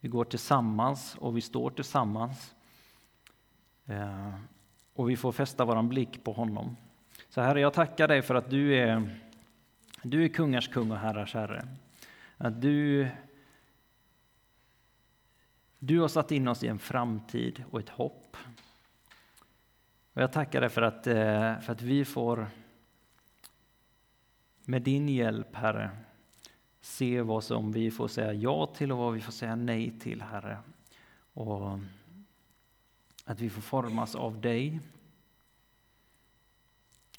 Vi 0.00 0.08
går 0.08 0.24
tillsammans 0.24 1.16
och 1.20 1.36
vi 1.36 1.40
står 1.40 1.70
tillsammans. 1.70 2.54
Eh, 3.86 4.34
och 4.94 5.10
vi 5.10 5.16
får 5.16 5.32
fästa 5.32 5.64
vår 5.64 5.82
blick 5.82 6.24
på 6.24 6.32
honom. 6.32 6.76
Så 7.28 7.40
Herre, 7.40 7.60
jag 7.60 7.72
tackar 7.72 8.08
dig 8.08 8.22
för 8.22 8.34
att 8.34 8.50
du 8.50 8.74
är, 8.74 9.20
du 10.02 10.24
är 10.24 10.28
kungars 10.28 10.68
kung 10.68 10.90
och 10.90 10.98
herrars 10.98 11.34
herre. 11.34 11.68
Att 12.36 12.62
du, 12.62 13.08
du 15.78 16.00
har 16.00 16.08
satt 16.08 16.32
in 16.32 16.48
oss 16.48 16.64
i 16.64 16.68
en 16.68 16.78
framtid 16.78 17.64
och 17.70 17.80
ett 17.80 17.88
hopp. 17.88 18.36
Och 20.12 20.22
jag 20.22 20.32
tackar 20.32 20.60
dig 20.60 20.70
för 20.70 20.82
att, 20.82 21.06
eh, 21.06 21.58
för 21.58 21.72
att 21.72 21.82
vi 21.82 22.04
får 22.04 22.46
med 24.64 24.82
din 24.82 25.08
hjälp, 25.08 25.56
Herre, 25.56 25.90
se 26.82 27.22
vad 27.22 27.44
som 27.44 27.72
vi 27.72 27.90
får 27.90 28.08
säga 28.08 28.32
ja 28.32 28.66
till 28.66 28.92
och 28.92 28.98
vad 28.98 29.14
vi 29.14 29.20
får 29.20 29.32
säga 29.32 29.56
nej 29.56 29.98
till, 30.00 30.22
Herre. 30.22 30.58
Och 31.32 31.78
att 33.24 33.40
vi 33.40 33.50
får 33.50 33.62
formas 33.62 34.14
av 34.14 34.40
dig. 34.40 34.80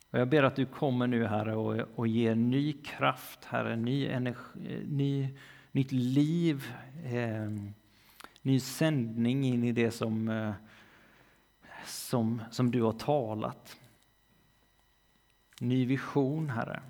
Och 0.10 0.20
jag 0.20 0.30
ber 0.30 0.44
att 0.44 0.56
du 0.56 0.66
kommer 0.66 1.08
nu, 1.08 1.26
Herre, 1.26 1.56
och, 1.56 1.88
och 1.96 2.08
ger 2.08 2.36
ny 2.36 2.74
kraft, 2.74 3.46
Herre, 3.46 3.76
ny 3.76 4.06
energi, 4.08 4.86
ny, 4.88 5.30
nytt 5.72 5.92
liv, 5.92 6.74
eh, 7.04 7.52
ny 8.42 8.60
sändning 8.60 9.46
in 9.46 9.64
i 9.64 9.72
det 9.72 9.92
som, 9.92 10.30
eh, 10.30 10.54
som, 11.86 12.42
som 12.52 12.72
du 12.72 12.82
har 12.82 12.94
talat. 12.94 13.78
Ny 15.60 15.86
vision, 15.86 16.50
Herre. 16.50 16.82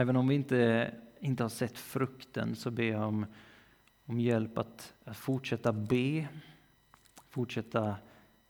Även 0.00 0.16
om 0.16 0.28
vi 0.28 0.34
inte, 0.34 0.94
inte 1.20 1.44
har 1.44 1.48
sett 1.48 1.78
frukten 1.78 2.56
så 2.56 2.70
ber 2.70 2.84
jag 2.84 3.08
om, 3.08 3.26
om 4.04 4.20
hjälp 4.20 4.58
att, 4.58 4.94
att 5.04 5.16
fortsätta 5.16 5.72
be, 5.72 6.28
fortsätta 7.28 7.96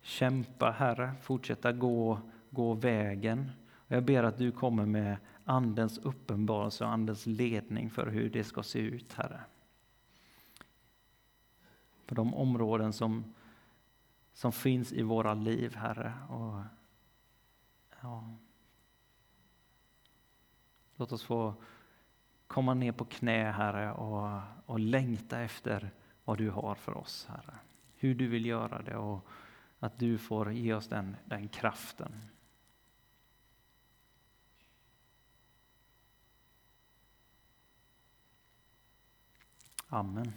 kämpa, 0.01 0.71
Herre, 0.71 1.13
fortsätta 1.23 1.73
gå, 1.73 2.21
gå 2.51 2.75
vägen. 2.75 3.51
Och 3.71 3.97
jag 3.97 4.05
ber 4.05 4.23
att 4.23 4.39
du 4.39 4.53
kommer 4.53 4.87
med 4.87 5.17
Andens 5.45 5.99
uppenbarelse 5.99 6.85
och 6.85 6.91
Andens 6.91 7.27
ledning 7.27 7.91
för 7.91 8.07
hur 8.07 8.31
det 8.31 8.45
ska 8.45 8.63
se 8.63 8.79
ut, 8.79 9.13
Herre. 9.13 9.41
På 12.07 12.15
de 12.15 12.35
områden 12.35 12.93
som, 12.93 13.35
som 14.33 14.53
finns 14.53 14.93
i 14.93 15.03
våra 15.03 15.35
liv, 15.35 15.77
Herre. 15.77 16.13
Och, 16.29 16.63
ja. 18.01 18.35
Låt 20.99 21.13
oss 21.13 21.23
få 21.23 21.55
komma 22.47 22.75
ner 22.75 22.93
på 22.93 23.05
knä, 23.05 23.51
Herre, 23.51 23.93
och, 23.93 24.41
och 24.67 24.81
längta 24.81 25.41
efter 25.41 25.91
vad 26.25 26.39
du 26.39 26.51
har 26.51 26.75
för 26.75 26.97
oss, 26.97 27.27
Herre. 27.31 27.59
Hur 27.95 28.15
du 28.15 28.27
vill 28.29 28.47
göra 28.47 28.83
det 28.83 28.97
och 28.97 29.29
att 29.79 29.99
du 29.99 30.19
får 30.19 30.53
ge 30.53 30.75
oss 30.75 30.89
den, 30.89 31.17
den 31.25 31.49
kraften. 31.49 32.13
Amen. 39.89 40.33